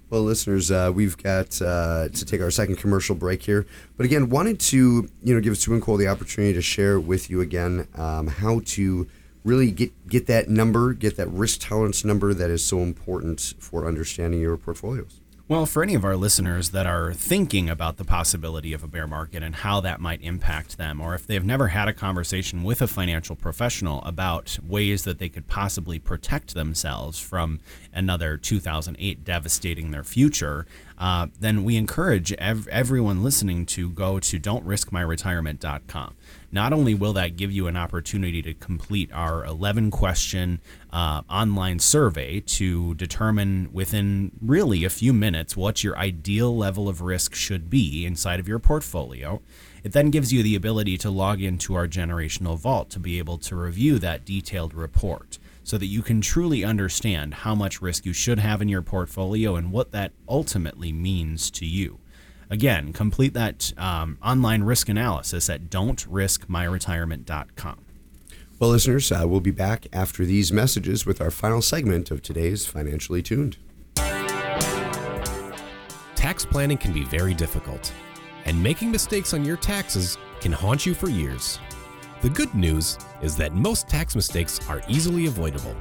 well, 0.09 0.21
listeners, 0.21 0.71
uh, 0.71 0.91
we've 0.93 1.17
got 1.17 1.61
uh, 1.61 2.07
to 2.09 2.25
take 2.25 2.39
our 2.39 2.51
second 2.51 2.77
commercial 2.77 3.15
break 3.15 3.41
here, 3.41 3.65
but 3.97 4.05
again, 4.05 4.29
wanted 4.29 4.59
to 4.61 5.09
you 5.23 5.33
know 5.33 5.41
give 5.41 5.57
Sue 5.57 5.77
Cole 5.81 5.97
the 5.97 6.07
opportunity 6.07 6.53
to 6.53 6.61
share 6.61 6.99
with 6.99 7.29
you 7.29 7.41
again 7.41 7.87
um, 7.95 8.27
how 8.27 8.61
to 8.65 9.07
really 9.43 9.71
get 9.71 10.07
get 10.07 10.27
that 10.27 10.47
number, 10.47 10.93
get 10.93 11.17
that 11.17 11.27
risk 11.29 11.59
tolerance 11.59 12.05
number 12.05 12.33
that 12.33 12.49
is 12.49 12.63
so 12.63 12.79
important 12.79 13.55
for 13.59 13.87
understanding 13.87 14.39
your 14.39 14.55
portfolios. 14.57 15.21
Well, 15.47 15.67
for 15.67 15.83
any 15.83 15.93
of 15.93 16.03
our 16.03 16.15
listeners 16.15 16.71
that 16.71 16.87
are 16.87 17.13
thinking 17.13 17.69
about 17.69 17.97
the 17.97 18.03
possibility 18.03 18.73
of 18.73 18.83
a 18.83 18.87
bear 18.87 19.05
market 19.05 19.43
and 19.43 19.57
how 19.57 19.79
that 19.81 20.01
might 20.01 20.23
impact 20.23 20.79
them, 20.79 20.99
or 20.99 21.13
if 21.13 21.27
they've 21.27 21.45
never 21.45 21.67
had 21.67 21.87
a 21.87 21.93
conversation 21.93 22.63
with 22.63 22.81
a 22.81 22.87
financial 22.87 23.35
professional 23.35 24.01
about 24.05 24.57
ways 24.63 25.03
that 25.03 25.19
they 25.19 25.29
could 25.29 25.47
possibly 25.47 25.99
protect 25.99 26.55
themselves 26.55 27.19
from 27.19 27.59
another 27.93 28.37
2008 28.37 29.23
devastating 29.23 29.91
their 29.91 30.03
future, 30.03 30.65
uh, 30.97 31.27
then 31.39 31.63
we 31.63 31.75
encourage 31.75 32.33
ev- 32.33 32.67
everyone 32.69 33.21
listening 33.21 33.67
to 33.67 33.91
go 33.91 34.19
to 34.19 34.39
don'triskmyretirement.com. 34.39 36.15
Not 36.55 36.71
only 36.71 36.93
will 36.93 37.11
that 37.11 37.35
give 37.35 37.51
you 37.51 37.67
an 37.67 37.75
opportunity 37.75 38.41
to 38.41 38.53
complete 38.53 39.11
our 39.11 39.43
11 39.43 39.91
question 39.91 40.61
uh, 40.89 41.21
online 41.29 41.79
survey 41.79 42.39
to 42.39 42.93
determine 42.93 43.67
within 43.73 44.31
really 44.41 44.85
a 44.85 44.89
few 44.89 45.11
minutes 45.11 45.57
what 45.57 45.83
your 45.83 45.97
ideal 45.97 46.55
level 46.55 46.87
of 46.87 47.01
risk 47.01 47.35
should 47.35 47.69
be 47.69 48.05
inside 48.05 48.39
of 48.39 48.47
your 48.47 48.59
portfolio, 48.59 49.41
it 49.83 49.91
then 49.91 50.11
gives 50.11 50.31
you 50.31 50.43
the 50.43 50.55
ability 50.55 50.97
to 50.99 51.09
log 51.09 51.41
into 51.41 51.75
our 51.75 51.89
generational 51.89 52.57
vault 52.57 52.89
to 52.91 53.01
be 53.01 53.17
able 53.17 53.37
to 53.39 53.53
review 53.57 53.99
that 53.99 54.23
detailed 54.23 54.73
report 54.73 55.37
so 55.65 55.77
that 55.77 55.87
you 55.87 56.01
can 56.01 56.21
truly 56.21 56.63
understand 56.63 57.33
how 57.33 57.53
much 57.53 57.81
risk 57.81 58.05
you 58.05 58.13
should 58.13 58.39
have 58.39 58.61
in 58.61 58.69
your 58.69 58.81
portfolio 58.81 59.57
and 59.57 59.73
what 59.73 59.91
that 59.91 60.13
ultimately 60.29 60.93
means 60.93 61.51
to 61.51 61.65
you. 61.65 61.99
Again, 62.49 62.93
complete 62.93 63.33
that 63.33 63.73
um, 63.77 64.17
online 64.23 64.63
risk 64.63 64.87
analysis 64.89 65.49
at 65.49 65.69
don'triskmyretirement.com. 65.69 67.85
Well, 68.57 68.69
listeners, 68.69 69.11
uh, 69.11 69.23
we'll 69.25 69.41
be 69.41 69.51
back 69.51 69.87
after 69.91 70.23
these 70.23 70.53
messages 70.53 71.05
with 71.05 71.19
our 71.19 71.31
final 71.31 71.61
segment 71.61 72.09
of 72.09 72.21
today's 72.21 72.65
Financially 72.65 73.21
Tuned. 73.21 73.57
Tax 76.15 76.45
planning 76.45 76.77
can 76.77 76.93
be 76.93 77.03
very 77.03 77.33
difficult, 77.33 77.91
and 78.45 78.61
making 78.63 78.91
mistakes 78.91 79.33
on 79.33 79.43
your 79.43 79.57
taxes 79.57 80.17
can 80.39 80.51
haunt 80.51 80.85
you 80.85 80.93
for 80.93 81.09
years. 81.09 81.59
The 82.21 82.29
good 82.29 82.53
news 82.55 82.97
is 83.21 83.35
that 83.35 83.53
most 83.53 83.89
tax 83.89 84.15
mistakes 84.15 84.59
are 84.69 84.81
easily 84.87 85.25
avoidable. 85.25 85.75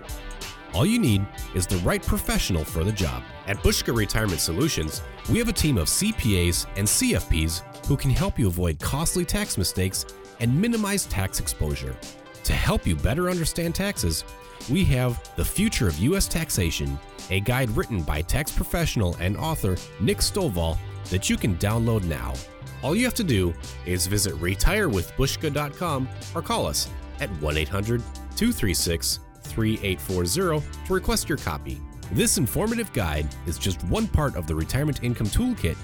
All 0.74 0.84
you 0.84 0.98
need 0.98 1.24
is 1.54 1.68
the 1.68 1.76
right 1.78 2.02
professional 2.02 2.64
for 2.64 2.82
the 2.82 2.90
job. 2.90 3.22
At 3.46 3.58
Bushka 3.58 3.94
Retirement 3.94 4.40
Solutions, 4.40 5.02
we 5.30 5.38
have 5.38 5.48
a 5.48 5.52
team 5.52 5.78
of 5.78 5.86
CPAs 5.86 6.66
and 6.76 6.86
CFPs 6.86 7.62
who 7.86 7.96
can 7.96 8.10
help 8.10 8.40
you 8.40 8.48
avoid 8.48 8.80
costly 8.80 9.24
tax 9.24 9.56
mistakes 9.56 10.04
and 10.40 10.60
minimize 10.60 11.06
tax 11.06 11.38
exposure. 11.38 11.96
To 12.42 12.52
help 12.52 12.88
you 12.88 12.96
better 12.96 13.30
understand 13.30 13.76
taxes, 13.76 14.24
we 14.68 14.84
have 14.86 15.22
The 15.36 15.44
Future 15.44 15.86
of 15.86 15.96
U.S. 15.98 16.26
Taxation, 16.26 16.98
a 17.30 17.38
guide 17.38 17.70
written 17.70 18.02
by 18.02 18.22
tax 18.22 18.50
professional 18.50 19.16
and 19.20 19.36
author 19.36 19.76
Nick 20.00 20.18
Stovall 20.18 20.76
that 21.10 21.30
you 21.30 21.36
can 21.36 21.54
download 21.56 22.02
now. 22.04 22.34
All 22.82 22.96
you 22.96 23.04
have 23.04 23.14
to 23.14 23.24
do 23.24 23.54
is 23.86 24.08
visit 24.08 24.34
retirewithbushka.com 24.34 26.08
or 26.34 26.42
call 26.42 26.66
us 26.66 26.88
at 27.20 27.30
1 27.40 27.56
800 27.56 28.02
236 28.34 29.20
3840 29.54 30.66
to 30.86 30.94
request 30.94 31.28
your 31.28 31.38
copy. 31.38 31.80
This 32.12 32.36
informative 32.38 32.92
guide 32.92 33.26
is 33.46 33.58
just 33.58 33.82
one 33.84 34.06
part 34.06 34.36
of 34.36 34.46
the 34.46 34.54
Retirement 34.54 35.02
Income 35.02 35.28
Toolkit, 35.28 35.76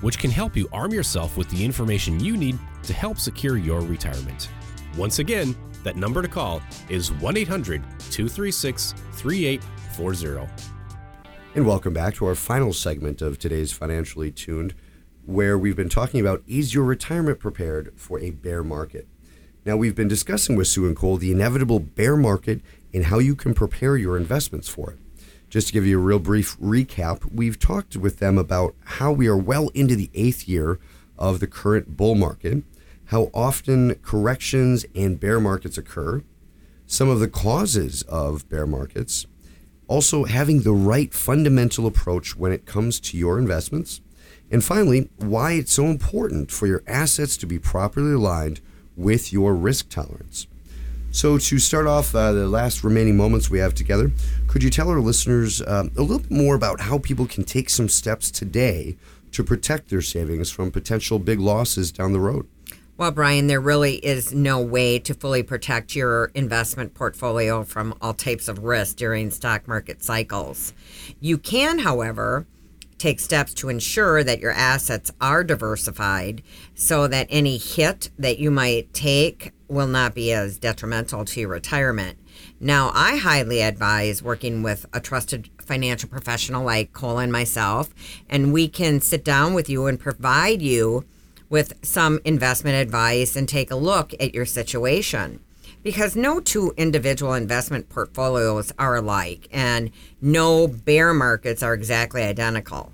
which 0.00 0.18
can 0.18 0.30
help 0.30 0.56
you 0.56 0.68
arm 0.72 0.92
yourself 0.92 1.36
with 1.36 1.48
the 1.50 1.64
information 1.64 2.20
you 2.20 2.36
need 2.36 2.58
to 2.84 2.92
help 2.92 3.18
secure 3.18 3.56
your 3.56 3.80
retirement. 3.80 4.48
Once 4.96 5.18
again, 5.18 5.54
that 5.84 5.96
number 5.96 6.22
to 6.22 6.28
call 6.28 6.62
is 6.88 7.12
1 7.12 7.36
800 7.36 7.82
236 8.10 8.94
3840. 9.12 10.52
And 11.54 11.66
welcome 11.66 11.94
back 11.94 12.14
to 12.16 12.26
our 12.26 12.34
final 12.34 12.72
segment 12.72 13.22
of 13.22 13.38
today's 13.38 13.72
Financially 13.72 14.30
Tuned, 14.30 14.74
where 15.24 15.56
we've 15.56 15.76
been 15.76 15.88
talking 15.88 16.20
about 16.20 16.42
is 16.46 16.74
your 16.74 16.84
retirement 16.84 17.38
prepared 17.38 17.92
for 17.96 18.18
a 18.20 18.30
bear 18.30 18.62
market? 18.62 19.08
Now, 19.64 19.76
we've 19.76 19.96
been 19.96 20.06
discussing 20.06 20.54
with 20.54 20.68
Sue 20.68 20.86
and 20.86 20.94
Cole 20.94 21.16
the 21.16 21.32
inevitable 21.32 21.80
bear 21.80 22.16
market 22.16 22.60
and 22.92 23.06
how 23.06 23.18
you 23.18 23.34
can 23.34 23.54
prepare 23.54 23.96
your 23.96 24.16
investments 24.16 24.68
for 24.68 24.92
it. 24.92 24.98
Just 25.48 25.68
to 25.68 25.72
give 25.72 25.86
you 25.86 25.98
a 25.98 26.02
real 26.02 26.18
brief 26.18 26.58
recap, 26.58 27.32
we've 27.32 27.58
talked 27.58 27.96
with 27.96 28.18
them 28.18 28.36
about 28.36 28.74
how 28.84 29.12
we 29.12 29.28
are 29.28 29.36
well 29.36 29.68
into 29.68 29.94
the 29.94 30.10
eighth 30.14 30.48
year 30.48 30.78
of 31.18 31.40
the 31.40 31.46
current 31.46 31.96
bull 31.96 32.14
market, 32.14 32.64
how 33.06 33.30
often 33.32 33.94
corrections 33.96 34.84
and 34.94 35.20
bear 35.20 35.38
markets 35.38 35.78
occur, 35.78 36.22
some 36.86 37.08
of 37.08 37.20
the 37.20 37.28
causes 37.28 38.02
of 38.02 38.48
bear 38.48 38.66
markets, 38.66 39.26
also 39.88 40.24
having 40.24 40.62
the 40.62 40.72
right 40.72 41.14
fundamental 41.14 41.86
approach 41.86 42.36
when 42.36 42.52
it 42.52 42.66
comes 42.66 42.98
to 43.00 43.16
your 43.16 43.38
investments, 43.38 44.00
and 44.50 44.64
finally, 44.64 45.08
why 45.16 45.52
it's 45.52 45.72
so 45.72 45.86
important 45.86 46.50
for 46.50 46.66
your 46.66 46.82
assets 46.86 47.36
to 47.36 47.46
be 47.46 47.58
properly 47.58 48.12
aligned 48.12 48.60
with 48.96 49.32
your 49.32 49.54
risk 49.54 49.88
tolerance. 49.88 50.46
So, 51.16 51.38
to 51.38 51.58
start 51.58 51.86
off 51.86 52.14
uh, 52.14 52.32
the 52.32 52.46
last 52.46 52.84
remaining 52.84 53.16
moments 53.16 53.48
we 53.48 53.58
have 53.58 53.72
together, 53.72 54.10
could 54.48 54.62
you 54.62 54.68
tell 54.68 54.90
our 54.90 55.00
listeners 55.00 55.62
um, 55.62 55.90
a 55.96 56.02
little 56.02 56.18
bit 56.18 56.30
more 56.30 56.54
about 56.54 56.78
how 56.78 56.98
people 56.98 57.24
can 57.24 57.42
take 57.42 57.70
some 57.70 57.88
steps 57.88 58.30
today 58.30 58.98
to 59.32 59.42
protect 59.42 59.88
their 59.88 60.02
savings 60.02 60.50
from 60.50 60.70
potential 60.70 61.18
big 61.18 61.40
losses 61.40 61.90
down 61.90 62.12
the 62.12 62.20
road? 62.20 62.46
Well, 62.98 63.12
Brian, 63.12 63.46
there 63.46 63.62
really 63.62 63.94
is 63.94 64.34
no 64.34 64.60
way 64.60 64.98
to 64.98 65.14
fully 65.14 65.42
protect 65.42 65.96
your 65.96 66.32
investment 66.34 66.92
portfolio 66.92 67.64
from 67.64 67.94
all 68.02 68.12
types 68.12 68.46
of 68.46 68.58
risk 68.58 68.96
during 68.96 69.30
stock 69.30 69.66
market 69.66 70.02
cycles. 70.04 70.74
You 71.18 71.38
can, 71.38 71.78
however, 71.78 72.46
take 72.98 73.20
steps 73.20 73.52
to 73.54 73.68
ensure 73.68 74.24
that 74.24 74.40
your 74.40 74.52
assets 74.52 75.10
are 75.20 75.44
diversified 75.44 76.42
so 76.74 77.06
that 77.08 77.26
any 77.30 77.56
hit 77.56 78.10
that 78.18 78.38
you 78.38 78.50
might 78.50 78.92
take 78.92 79.52
will 79.68 79.86
not 79.86 80.14
be 80.14 80.32
as 80.32 80.58
detrimental 80.58 81.24
to 81.24 81.40
your 81.40 81.48
retirement. 81.48 82.18
Now, 82.60 82.90
I 82.94 83.16
highly 83.16 83.60
advise 83.60 84.22
working 84.22 84.62
with 84.62 84.86
a 84.92 85.00
trusted 85.00 85.50
financial 85.60 86.08
professional 86.08 86.64
like 86.64 86.92
Cole 86.92 87.18
and 87.18 87.32
myself, 87.32 87.94
and 88.28 88.52
we 88.52 88.68
can 88.68 89.00
sit 89.00 89.24
down 89.24 89.54
with 89.54 89.68
you 89.68 89.86
and 89.86 89.98
provide 89.98 90.62
you 90.62 91.04
with 91.48 91.74
some 91.82 92.20
investment 92.24 92.76
advice 92.76 93.36
and 93.36 93.48
take 93.48 93.70
a 93.70 93.76
look 93.76 94.12
at 94.20 94.34
your 94.34 94.46
situation. 94.46 95.40
Because 95.86 96.16
no 96.16 96.40
two 96.40 96.74
individual 96.76 97.34
investment 97.34 97.88
portfolios 97.88 98.72
are 98.76 98.96
alike, 98.96 99.46
and 99.52 99.92
no 100.20 100.66
bear 100.66 101.14
markets 101.14 101.62
are 101.62 101.74
exactly 101.74 102.24
identical. 102.24 102.92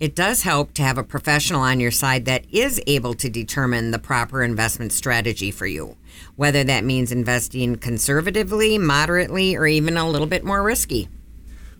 It 0.00 0.16
does 0.16 0.40
help 0.40 0.72
to 0.72 0.82
have 0.82 0.96
a 0.96 1.04
professional 1.04 1.60
on 1.60 1.80
your 1.80 1.90
side 1.90 2.24
that 2.24 2.46
is 2.50 2.80
able 2.86 3.12
to 3.12 3.28
determine 3.28 3.90
the 3.90 3.98
proper 3.98 4.42
investment 4.42 4.94
strategy 4.94 5.50
for 5.50 5.66
you, 5.66 5.98
whether 6.34 6.64
that 6.64 6.82
means 6.82 7.12
investing 7.12 7.76
conservatively, 7.76 8.78
moderately, 8.78 9.54
or 9.54 9.66
even 9.66 9.98
a 9.98 10.08
little 10.08 10.26
bit 10.26 10.44
more 10.44 10.62
risky. 10.62 11.10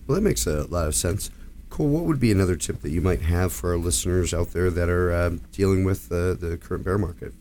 Well, 0.06 0.16
that 0.16 0.20
makes 0.20 0.46
a 0.46 0.64
lot 0.64 0.88
of 0.88 0.94
sense. 0.94 1.30
Cool. 1.70 1.88
What 1.88 2.04
would 2.04 2.20
be 2.20 2.30
another 2.30 2.56
tip 2.56 2.82
that 2.82 2.90
you 2.90 3.00
might 3.00 3.22
have 3.22 3.50
for 3.54 3.70
our 3.70 3.78
listeners 3.78 4.34
out 4.34 4.50
there 4.50 4.70
that 4.70 4.90
are 4.90 5.10
uh, 5.10 5.30
dealing 5.52 5.84
with 5.84 6.12
uh, 6.12 6.34
the 6.34 6.58
current 6.62 6.84
bear 6.84 6.98
market? 6.98 7.32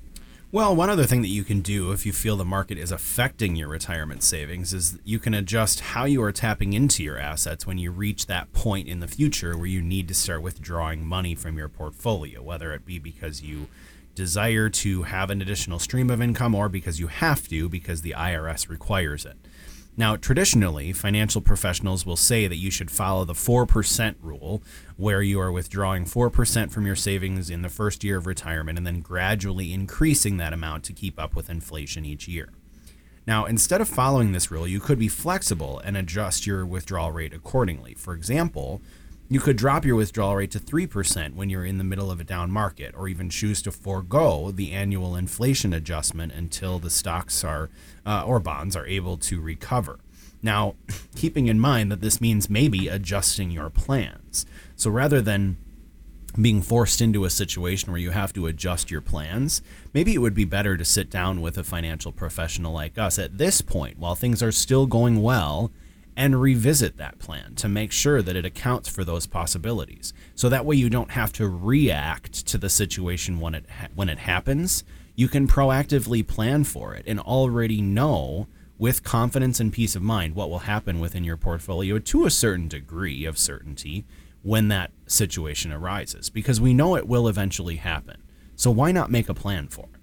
Well, 0.53 0.75
one 0.75 0.91
other 0.91 1.05
thing 1.05 1.23
that 1.23 1.29
you 1.29 1.43
can 1.43 1.61
do 1.61 1.93
if 1.93 2.05
you 2.05 2.13
feel 2.13 2.37
the 2.37 2.45
market 2.45 2.77
is 2.77 2.91
affecting 2.91 3.55
your 3.55 3.67
retirement 3.67 4.21
savings 4.21 4.71
is 4.71 4.99
you 5.03 5.17
can 5.17 5.33
adjust 5.33 5.79
how 5.79 6.05
you 6.05 6.21
are 6.21 6.31
tapping 6.31 6.73
into 6.73 7.01
your 7.01 7.17
assets 7.17 7.65
when 7.65 7.79
you 7.79 7.89
reach 7.89 8.27
that 8.27 8.53
point 8.53 8.87
in 8.87 8.99
the 8.99 9.07
future 9.07 9.57
where 9.57 9.65
you 9.65 9.81
need 9.81 10.07
to 10.09 10.13
start 10.13 10.43
withdrawing 10.43 11.03
money 11.03 11.33
from 11.33 11.57
your 11.57 11.69
portfolio, 11.69 12.43
whether 12.43 12.71
it 12.71 12.85
be 12.85 12.99
because 12.99 13.41
you 13.41 13.65
desire 14.13 14.69
to 14.69 15.01
have 15.01 15.31
an 15.31 15.41
additional 15.41 15.79
stream 15.79 16.11
of 16.11 16.21
income 16.21 16.53
or 16.53 16.69
because 16.69 16.99
you 16.99 17.07
have 17.07 17.47
to 17.47 17.67
because 17.67 18.03
the 18.03 18.13
IRS 18.15 18.69
requires 18.69 19.25
it. 19.25 19.37
Now, 19.95 20.15
traditionally, 20.15 20.91
financial 20.91 21.39
professionals 21.39 22.03
will 22.03 22.15
say 22.15 22.47
that 22.47 22.55
you 22.55 22.71
should 22.71 22.89
follow 22.89 23.25
the 23.25 23.33
4% 23.33 24.15
rule, 24.21 24.63
where 24.97 25.21
you 25.21 25.39
are 25.39 25.51
withdrawing 25.51 26.05
4% 26.05 26.71
from 26.71 26.87
your 26.87 26.95
savings 26.95 27.51
in 27.51 27.61
the 27.61 27.69
first 27.69 28.03
year 28.03 28.17
of 28.17 28.25
retirement 28.25 28.79
and 28.79 28.87
then 28.87 29.01
gradually 29.01 29.71
increasing 29.71 30.37
that 30.37 30.51
amount 30.51 30.83
to 30.85 30.93
keep 30.93 31.19
up 31.19 31.35
with 31.35 31.49
inflation 31.49 32.05
each 32.05 32.27
year. 32.27 32.49
Now, 33.27 33.45
instead 33.45 33.81
of 33.81 33.87
following 33.87 34.31
this 34.31 34.49
rule, 34.49 34.67
you 34.67 34.79
could 34.79 34.97
be 34.97 35.07
flexible 35.07 35.79
and 35.79 35.95
adjust 35.95 36.47
your 36.47 36.65
withdrawal 36.65 37.11
rate 37.11 37.33
accordingly. 37.33 37.93
For 37.93 38.15
example, 38.15 38.81
you 39.29 39.39
could 39.39 39.57
drop 39.57 39.85
your 39.85 39.95
withdrawal 39.95 40.35
rate 40.35 40.51
to 40.51 40.59
3% 40.59 41.35
when 41.35 41.49
you're 41.49 41.65
in 41.65 41.77
the 41.77 41.83
middle 41.83 42.11
of 42.11 42.19
a 42.19 42.23
down 42.23 42.51
market, 42.51 42.93
or 42.95 43.07
even 43.07 43.29
choose 43.29 43.61
to 43.63 43.71
forego 43.71 44.51
the 44.51 44.71
annual 44.71 45.15
inflation 45.15 45.73
adjustment 45.73 46.33
until 46.33 46.79
the 46.79 46.89
stocks 46.89 47.43
are 47.43 47.69
uh, 48.05 48.23
or 48.25 48.39
bonds 48.39 48.75
are 48.75 48.85
able 48.85 49.17
to 49.17 49.41
recover. 49.41 49.99
Now, 50.41 50.75
keeping 51.15 51.47
in 51.47 51.59
mind 51.59 51.91
that 51.91 52.01
this 52.01 52.19
means 52.19 52.49
maybe 52.49 52.87
adjusting 52.87 53.49
your 53.49 53.69
plans. 53.69 54.45
So 54.75 54.91
rather 54.91 55.21
than 55.21 55.57
being 56.39 56.61
forced 56.61 56.99
into 56.99 57.25
a 57.25 57.29
situation 57.29 57.91
where 57.91 58.01
you 58.01 58.11
have 58.11 58.33
to 58.33 58.47
adjust 58.47 58.89
your 58.89 59.01
plans, 59.01 59.61
maybe 59.93 60.13
it 60.13 60.17
would 60.17 60.33
be 60.33 60.45
better 60.45 60.77
to 60.77 60.83
sit 60.83 61.09
down 61.09 61.41
with 61.41 61.57
a 61.57 61.63
financial 61.63 62.11
professional 62.11 62.73
like 62.73 62.97
us 62.97 63.19
at 63.19 63.37
this 63.37 63.61
point 63.61 63.99
while 63.99 64.15
things 64.15 64.41
are 64.41 64.51
still 64.51 64.87
going 64.87 65.21
well 65.21 65.71
and 66.15 66.39
revisit 66.39 66.97
that 66.97 67.19
plan 67.19 67.55
to 67.55 67.67
make 67.67 67.91
sure 67.91 68.21
that 68.21 68.35
it 68.35 68.45
accounts 68.45 68.89
for 68.89 69.03
those 69.03 69.25
possibilities. 69.25 70.13
So 70.35 70.49
that 70.49 70.65
way 70.65 70.75
you 70.75 70.89
don't 70.89 71.11
have 71.11 71.33
to 71.33 71.47
react 71.47 72.45
to 72.47 72.57
the 72.57 72.69
situation 72.69 73.39
when 73.39 73.55
it 73.55 73.65
ha- 73.69 73.87
when 73.95 74.09
it 74.09 74.19
happens. 74.19 74.83
You 75.15 75.27
can 75.27 75.47
proactively 75.47 76.25
plan 76.25 76.63
for 76.63 76.95
it 76.95 77.03
and 77.07 77.19
already 77.19 77.81
know 77.81 78.47
with 78.77 79.03
confidence 79.03 79.59
and 79.59 79.71
peace 79.71 79.95
of 79.95 80.01
mind 80.01 80.35
what 80.35 80.49
will 80.49 80.59
happen 80.59 80.99
within 80.99 81.23
your 81.23 81.37
portfolio 81.37 81.99
to 81.99 82.25
a 82.25 82.31
certain 82.31 82.67
degree 82.67 83.25
of 83.25 83.37
certainty 83.37 84.05
when 84.41 84.67
that 84.67 84.91
situation 85.07 85.71
arises 85.71 86.29
because 86.29 86.59
we 86.59 86.73
know 86.73 86.95
it 86.95 87.07
will 87.07 87.27
eventually 87.27 87.77
happen. 87.77 88.21
So 88.55 88.71
why 88.71 88.91
not 88.91 89.11
make 89.11 89.29
a 89.29 89.33
plan 89.33 89.67
for 89.67 89.87
it? 89.93 89.99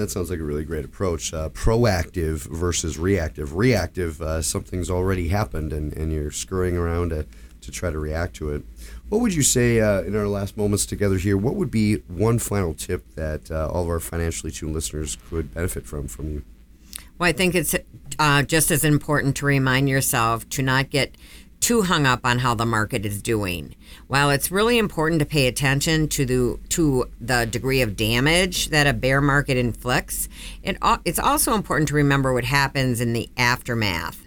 That 0.00 0.10
sounds 0.10 0.30
like 0.30 0.40
a 0.40 0.44
really 0.44 0.64
great 0.64 0.86
approach. 0.86 1.34
Uh, 1.34 1.50
proactive 1.50 2.48
versus 2.50 2.98
reactive. 2.98 3.54
Reactive, 3.54 4.22
uh, 4.22 4.40
something's 4.40 4.88
already 4.88 5.28
happened 5.28 5.74
and, 5.74 5.92
and 5.92 6.10
you're 6.10 6.30
scurrying 6.30 6.74
around 6.74 7.10
to, 7.10 7.26
to 7.60 7.70
try 7.70 7.90
to 7.90 7.98
react 7.98 8.34
to 8.36 8.48
it. 8.48 8.64
What 9.10 9.20
would 9.20 9.34
you 9.34 9.42
say 9.42 9.78
uh, 9.80 10.00
in 10.00 10.16
our 10.16 10.26
last 10.26 10.56
moments 10.56 10.86
together 10.86 11.18
here? 11.18 11.36
What 11.36 11.54
would 11.56 11.70
be 11.70 11.96
one 12.08 12.38
final 12.38 12.72
tip 12.72 13.04
that 13.14 13.50
uh, 13.50 13.68
all 13.68 13.82
of 13.82 13.90
our 13.90 14.00
financially 14.00 14.50
tuned 14.50 14.72
listeners 14.72 15.18
could 15.28 15.52
benefit 15.52 15.86
from 15.86 16.08
from 16.08 16.30
you? 16.30 16.44
Well, 17.18 17.28
I 17.28 17.32
think 17.32 17.54
it's 17.54 17.74
uh, 18.18 18.42
just 18.44 18.70
as 18.70 18.84
important 18.84 19.36
to 19.36 19.46
remind 19.46 19.90
yourself 19.90 20.48
to 20.50 20.62
not 20.62 20.88
get 20.88 21.14
too 21.60 21.82
hung 21.82 22.06
up 22.06 22.20
on 22.24 22.38
how 22.38 22.54
the 22.54 22.64
market 22.64 23.04
is 23.04 23.20
doing. 23.20 23.74
While 24.10 24.30
it's 24.30 24.50
really 24.50 24.76
important 24.76 25.20
to 25.20 25.24
pay 25.24 25.46
attention 25.46 26.08
to 26.08 26.26
the 26.26 26.58
to 26.70 27.04
the 27.20 27.46
degree 27.46 27.80
of 27.80 27.94
damage 27.94 28.70
that 28.70 28.88
a 28.88 28.92
bear 28.92 29.20
market 29.20 29.56
inflicts, 29.56 30.28
it, 30.64 30.78
it's 31.04 31.20
also 31.20 31.54
important 31.54 31.86
to 31.90 31.94
remember 31.94 32.34
what 32.34 32.42
happens 32.42 33.00
in 33.00 33.12
the 33.12 33.30
aftermath. 33.36 34.26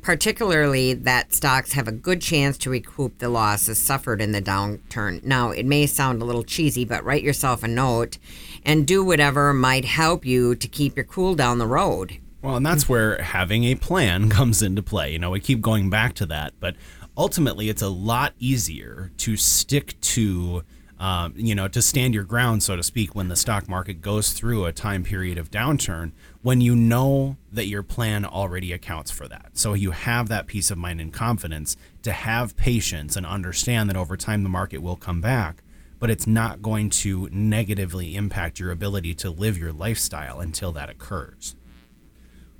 particularly 0.00 0.92
that 0.94 1.32
stocks 1.32 1.74
have 1.74 1.86
a 1.86 1.92
good 1.92 2.20
chance 2.20 2.58
to 2.58 2.70
recoup 2.70 3.18
the 3.18 3.28
losses 3.28 3.78
suffered 3.78 4.20
in 4.20 4.32
the 4.32 4.42
downturn. 4.42 5.22
Now, 5.22 5.50
it 5.50 5.66
may 5.66 5.86
sound 5.86 6.20
a 6.20 6.24
little 6.24 6.42
cheesy, 6.42 6.84
but 6.84 7.04
write 7.04 7.22
yourself 7.22 7.62
a 7.62 7.68
note 7.68 8.18
and 8.64 8.84
do 8.84 9.04
whatever 9.04 9.54
might 9.54 9.84
help 9.84 10.26
you 10.26 10.56
to 10.56 10.66
keep 10.66 10.96
your 10.96 11.04
cool 11.04 11.36
down 11.36 11.58
the 11.58 11.68
road. 11.68 12.18
Well, 12.42 12.56
and 12.56 12.66
that's 12.66 12.88
where 12.88 13.22
having 13.22 13.62
a 13.62 13.76
plan 13.76 14.28
comes 14.38 14.62
into 14.62 14.82
play. 14.82 15.12
You 15.12 15.20
know, 15.20 15.30
we 15.30 15.38
keep 15.38 15.60
going 15.60 15.88
back 15.90 16.14
to 16.14 16.26
that, 16.26 16.54
but 16.58 16.74
ultimately, 17.16 17.68
it's 17.68 17.82
a 17.82 17.88
lot 17.88 18.34
easier 18.38 19.10
to 19.18 19.36
stick 19.36 20.00
to 20.00 20.64
um, 21.02 21.34
you 21.36 21.56
know, 21.56 21.66
to 21.66 21.82
stand 21.82 22.14
your 22.14 22.22
ground, 22.22 22.62
so 22.62 22.76
to 22.76 22.82
speak, 22.84 23.12
when 23.12 23.26
the 23.26 23.34
stock 23.34 23.68
market 23.68 24.00
goes 24.00 24.32
through 24.32 24.66
a 24.66 24.72
time 24.72 25.02
period 25.02 25.36
of 25.36 25.50
downturn, 25.50 26.12
when 26.42 26.60
you 26.60 26.76
know 26.76 27.36
that 27.50 27.66
your 27.66 27.82
plan 27.82 28.24
already 28.24 28.72
accounts 28.72 29.10
for 29.10 29.26
that. 29.26 29.50
So 29.54 29.74
you 29.74 29.90
have 29.90 30.28
that 30.28 30.46
peace 30.46 30.70
of 30.70 30.78
mind 30.78 31.00
and 31.00 31.12
confidence 31.12 31.76
to 32.02 32.12
have 32.12 32.56
patience 32.56 33.16
and 33.16 33.26
understand 33.26 33.90
that 33.90 33.96
over 33.96 34.16
time 34.16 34.44
the 34.44 34.48
market 34.48 34.78
will 34.78 34.94
come 34.94 35.20
back, 35.20 35.64
but 35.98 36.08
it's 36.08 36.28
not 36.28 36.62
going 36.62 36.88
to 36.90 37.28
negatively 37.32 38.14
impact 38.14 38.60
your 38.60 38.70
ability 38.70 39.12
to 39.14 39.30
live 39.30 39.58
your 39.58 39.72
lifestyle 39.72 40.38
until 40.38 40.70
that 40.70 40.88
occurs. 40.88 41.56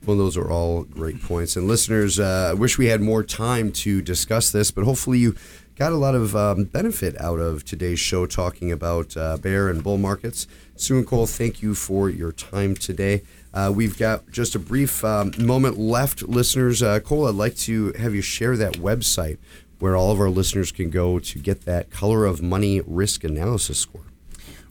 Well, 0.05 0.17
those 0.17 0.37
are 0.37 0.51
all 0.51 0.83
great 0.83 1.23
points. 1.23 1.55
And 1.55 1.69
listeners, 1.69 2.19
uh, 2.19 2.49
I 2.51 2.55
wish 2.55 2.77
we 2.77 2.87
had 2.87 3.01
more 3.01 3.23
time 3.23 3.71
to 3.73 4.03
discuss 4.03 4.51
this, 4.51 4.73
but 4.73 4.85
hopefully 4.85 5.19
you 5.19 5.37
got 5.77 5.93
a 5.93 5.97
lot 5.97 6.17
of 6.17 6.35
um, 6.35 6.65
benefit 6.65 7.19
out 7.21 7.39
of 7.39 7.65
today's 7.65 8.01
show 8.01 8.27
talking 8.27 8.73
about 8.73 9.17
uh, 9.17 9.37
bear 9.37 9.69
and 9.69 9.85
bull 9.85 9.99
markets. 9.99 10.49
Sue 10.75 10.99
and 10.99 11.07
Cole, 11.07 11.27
thank 11.27 11.63
you 11.63 11.77
for 11.77 12.11
your 12.11 12.33
time 12.33 12.75
today. 12.75 13.23
Uh, 13.55 13.73
we've 13.75 13.97
got 13.97 14.29
just 14.31 14.57
a 14.57 14.59
brief 14.59 15.05
um, 15.05 15.33
moment 15.39 15.79
left, 15.79 16.23
listeners. 16.23 16.83
Uh, 16.83 16.99
Cole, 16.99 17.29
I'd 17.29 17.37
like 17.37 17.57
to 17.59 17.93
have 17.93 18.13
you 18.13 18.23
share 18.23 18.57
that 18.57 18.75
website 18.75 19.39
where 19.79 19.95
all 19.97 20.11
of 20.11 20.21
our 20.21 20.31
listeners 20.31 20.73
can 20.73 20.91
go 20.91 21.21
to 21.21 21.39
get 21.39 21.65
that 21.65 21.91
color 21.91 22.25
of 22.25 22.43
money 22.43 22.81
risk 22.87 23.23
analysis 23.23 23.79
score. 23.79 24.12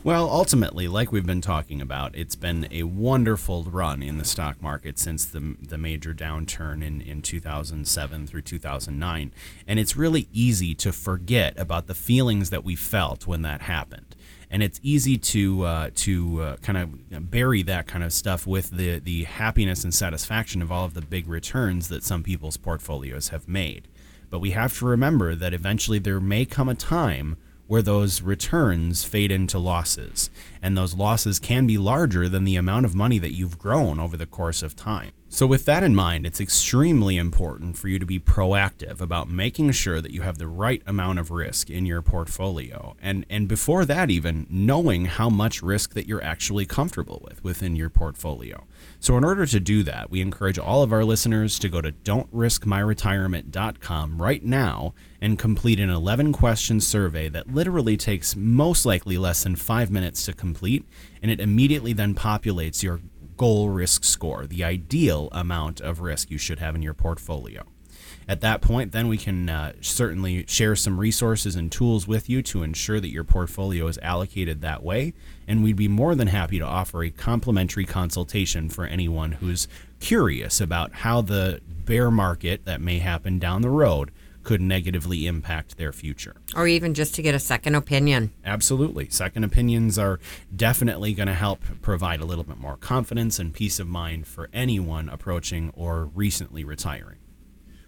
Well, 0.04 0.28
ultimately, 0.32 0.88
like 0.88 1.12
we've 1.12 1.28
been 1.28 1.42
talking 1.42 1.80
about, 1.80 2.16
it's 2.16 2.36
been 2.36 2.68
a 2.72 2.82
wonderful 2.84 3.66
run 3.66 4.02
in 4.02 4.18
the 4.18 4.26
stock 4.26 4.60
market 4.60 4.98
since 4.98 5.26
the, 5.26 5.56
the 5.62 5.78
major 5.78 6.12
downturn 6.12 6.84
in, 6.84 7.02
in 7.02 7.22
2007 7.22 8.26
through 8.26 8.42
2009. 8.42 9.32
And 9.68 9.80
it's 9.80 9.96
really 9.96 10.28
easy 10.34 10.74
to 10.74 10.92
forget 10.92 11.54
about 11.56 11.86
the 11.86 11.94
feelings 11.94 12.50
that 12.50 12.64
we 12.64 12.76
felt 12.76 13.28
when 13.28 13.44
that 13.44 13.62
happened. 13.62 14.16
And 14.50 14.64
it's 14.64 14.80
easy 14.82 15.20
to 15.20 15.66
uh, 15.66 15.90
to 15.94 16.42
uh, 16.42 16.56
kind 16.58 16.80
of 16.80 17.30
bury 17.30 17.62
that 17.62 17.86
kind 17.86 18.04
of 18.04 18.12
stuff 18.12 18.48
with 18.48 18.72
the, 18.72 18.98
the 18.98 19.26
happiness 19.26 19.84
and 19.84 19.94
satisfaction 19.94 20.64
of 20.64 20.72
all 20.72 20.86
of 20.86 20.96
the 20.96 21.02
big 21.02 21.28
returns 21.28 21.90
that 21.90 22.04
some 22.04 22.24
people's 22.24 22.58
portfolios 22.58 23.30
have 23.30 23.48
made. 23.48 23.88
But 24.32 24.40
we 24.40 24.52
have 24.52 24.76
to 24.80 24.86
remember 24.88 25.36
that 25.36 25.54
eventually 25.54 26.00
there 26.00 26.20
may 26.20 26.46
come 26.46 26.70
a 26.70 26.76
time 26.76 27.38
where 27.72 27.82
those 27.82 28.22
returns 28.22 29.06
fade 29.06 29.32
into 29.32 29.58
losses. 29.58 30.30
And 30.62 30.78
those 30.78 30.94
losses 30.94 31.40
can 31.40 31.66
be 31.66 31.78
larger 31.78 32.28
than 32.28 32.44
the 32.44 32.58
amount 32.58 32.86
of 32.86 32.94
money 32.94 33.18
that 33.20 33.34
you've 33.34 33.58
grown 33.58 33.98
over 33.98 34.18
the 34.18 34.26
course 34.26 34.62
of 34.62 34.76
time. 34.76 35.14
So, 35.34 35.48
with 35.48 35.64
that 35.64 35.82
in 35.82 35.96
mind, 35.96 36.26
it's 36.26 36.42
extremely 36.42 37.16
important 37.16 37.78
for 37.78 37.88
you 37.88 38.00
to 38.00 38.06
be 38.06 38.20
proactive 38.20 39.00
about 39.00 39.30
making 39.30 39.72
sure 39.72 40.02
that 40.02 40.12
you 40.12 40.24
have 40.24 40.38
the 40.38 40.46
right 40.46 40.84
amount 40.86 41.20
of 41.20 41.32
risk 41.32 41.70
in 41.70 41.86
your 41.86 42.02
portfolio. 42.02 42.98
And, 43.02 43.26
and 43.30 43.48
before 43.48 43.86
that, 43.86 44.10
even 44.10 44.46
knowing 44.50 45.06
how 45.06 45.30
much 45.30 45.64
risk 45.64 45.94
that 45.94 46.06
you're 46.06 46.22
actually 46.22 46.66
comfortable 46.66 47.22
with 47.24 47.42
within 47.46 47.78
your 47.78 47.90
portfolio. 47.90 48.66
So, 49.00 49.18
in 49.18 49.24
order 49.24 49.46
to 49.46 49.60
do 49.62 49.84
that, 49.84 50.12
we 50.12 50.20
encourage 50.20 50.60
all 50.60 50.84
of 50.84 50.92
our 50.92 51.06
listeners 51.06 51.58
to 51.60 51.70
go 51.70 51.80
to 51.80 51.94
don'triskmyretirement.com 51.94 54.22
right 54.22 54.44
now 54.44 54.94
and 55.22 55.40
complete 55.40 55.80
an 55.80 55.90
11 55.90 56.34
question 56.34 56.82
survey 56.82 57.30
that 57.30 57.54
literally 57.54 57.96
takes 57.96 58.36
most 58.36 58.86
likely 58.86 59.18
less 59.18 59.44
than 59.44 59.56
five 59.56 59.90
minutes 59.90 60.26
to 60.26 60.34
complete. 60.34 60.86
And 61.22 61.32
it 61.32 61.40
immediately 61.40 61.94
then 61.94 62.16
populates 62.16 62.84
your 62.84 63.00
goal 63.38 63.70
risk 63.70 64.04
score, 64.04 64.46
the 64.46 64.64
ideal 64.64 65.30
amount 65.32 65.82
of 65.82 66.02
risk 66.02 66.30
you 66.30 66.38
should 66.38 66.60
have 66.60 66.76
in 66.76 66.82
your 66.82 66.94
portfolio. 66.94 67.64
At 68.28 68.42
that 68.42 68.62
point, 68.62 68.92
then 68.92 69.08
we 69.08 69.18
can 69.18 69.50
uh, 69.50 69.74
certainly 69.82 70.46
share 70.48 70.76
some 70.76 71.00
resources 71.00 71.56
and 71.56 71.72
tools 71.72 72.08
with 72.08 72.30
you 72.30 72.42
to 72.44 72.64
ensure 72.64 73.00
that 73.00 73.10
your 73.10 73.24
portfolio 73.24 73.88
is 73.88 73.98
allocated 74.02 74.62
that 74.62 74.84
way. 74.84 75.14
And 75.48 75.64
we'd 75.64 75.76
be 75.76 75.88
more 75.88 76.16
than 76.16 76.28
happy 76.28 76.60
to 76.60 76.66
offer 76.66 77.04
a 77.04 77.10
complimentary 77.10 77.86
consultation 77.86 78.70
for 78.70 78.86
anyone 78.86 79.34
who's 79.34 79.68
curious 80.00 80.62
about 80.62 80.94
how 80.94 81.22
the 81.22 81.62
bear 81.68 82.12
market 82.12 82.66
that 82.66 82.80
may 82.80 83.00
happen 83.00 83.40
down 83.40 83.64
the 83.64 83.70
road 83.70 84.12
could 84.44 84.62
negatively 84.62 85.28
impact 85.28 85.78
their 85.78 85.92
future. 85.92 86.36
Or 86.56 86.68
even 86.68 86.94
just 86.94 87.16
to 87.16 87.22
get 87.22 87.36
a 87.36 87.40
second 87.40 87.76
opinion. 87.76 88.32
Absolutely. 88.44 89.10
Second 89.10 89.44
opinions 89.44 89.98
are 89.98 90.20
definitely 90.56 91.14
going 91.14 91.28
to 91.28 91.34
help 91.34 91.62
provide 91.82 92.22
a 92.22 92.26
little 92.26 92.44
bit 92.44 92.58
more 92.58 92.78
confidence 92.78 93.40
and 93.40 93.54
peace 93.54 93.80
of 93.80 93.88
mind 93.88 94.28
for 94.28 94.50
anyone 94.54 95.10
approaching 95.10 95.72
or 95.76 96.06
recently 96.06 96.64
retiring. 96.64 97.18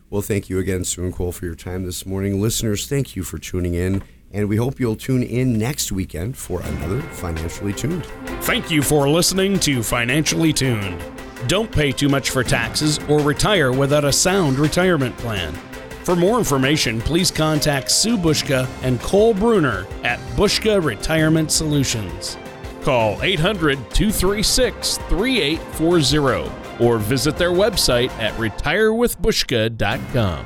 Well, 0.10 0.22
thank 0.22 0.48
you 0.48 0.60
again, 0.60 0.86
Sue 0.86 1.06
and 1.06 1.14
Cole, 1.14 1.32
for 1.32 1.46
your 1.46 1.56
time 1.56 1.86
this 1.86 2.06
morning. 2.06 2.40
Listeners, 2.40 2.88
thank 2.88 3.16
you 3.16 3.24
for 3.24 3.40
tuning 3.40 3.74
in, 3.74 4.04
and 4.32 4.48
we 4.48 4.58
hope 4.58 4.80
you'll 4.80 4.96
tune 4.96 5.24
in 5.24 5.58
next 5.58 5.92
weekend 5.92 6.38
for 6.38 6.62
another 6.62 7.02
Financially 7.02 7.74
Tuned. 7.74 8.06
Thank 8.42 8.70
you 8.70 8.84
for 8.84 9.10
listening 9.10 9.60
to 9.62 9.82
Financially 9.82 10.54
Tuned. 10.54 11.02
Don't 11.48 11.72
pay 11.72 11.92
too 11.92 12.10
much 12.10 12.30
for 12.30 12.44
taxes 12.44 13.00
or 13.10 13.22
retire 13.22 13.72
without 13.72 14.06
a 14.06 14.14
sound 14.14 14.60
retirement 14.60 15.18
plan. 15.18 15.52
For 16.04 16.16
more 16.18 16.38
information, 16.38 17.02
please 17.02 17.32
contact 17.32 17.90
Sue 17.90 18.18
Bushka 18.18 18.68
and 18.84 19.00
Cole 19.00 19.34
Bruner 19.34 19.88
at 20.04 20.20
Bushka 20.36 20.84
Retirement 20.84 21.50
Solutions. 21.50 22.36
Call 22.82 23.22
800 23.22 23.78
236 23.92 24.98
3840 24.98 26.52
or 26.84 26.98
visit 26.98 27.38
their 27.38 27.52
website 27.52 28.10
at 28.20 28.34
retirewithbushka.com. 28.34 30.46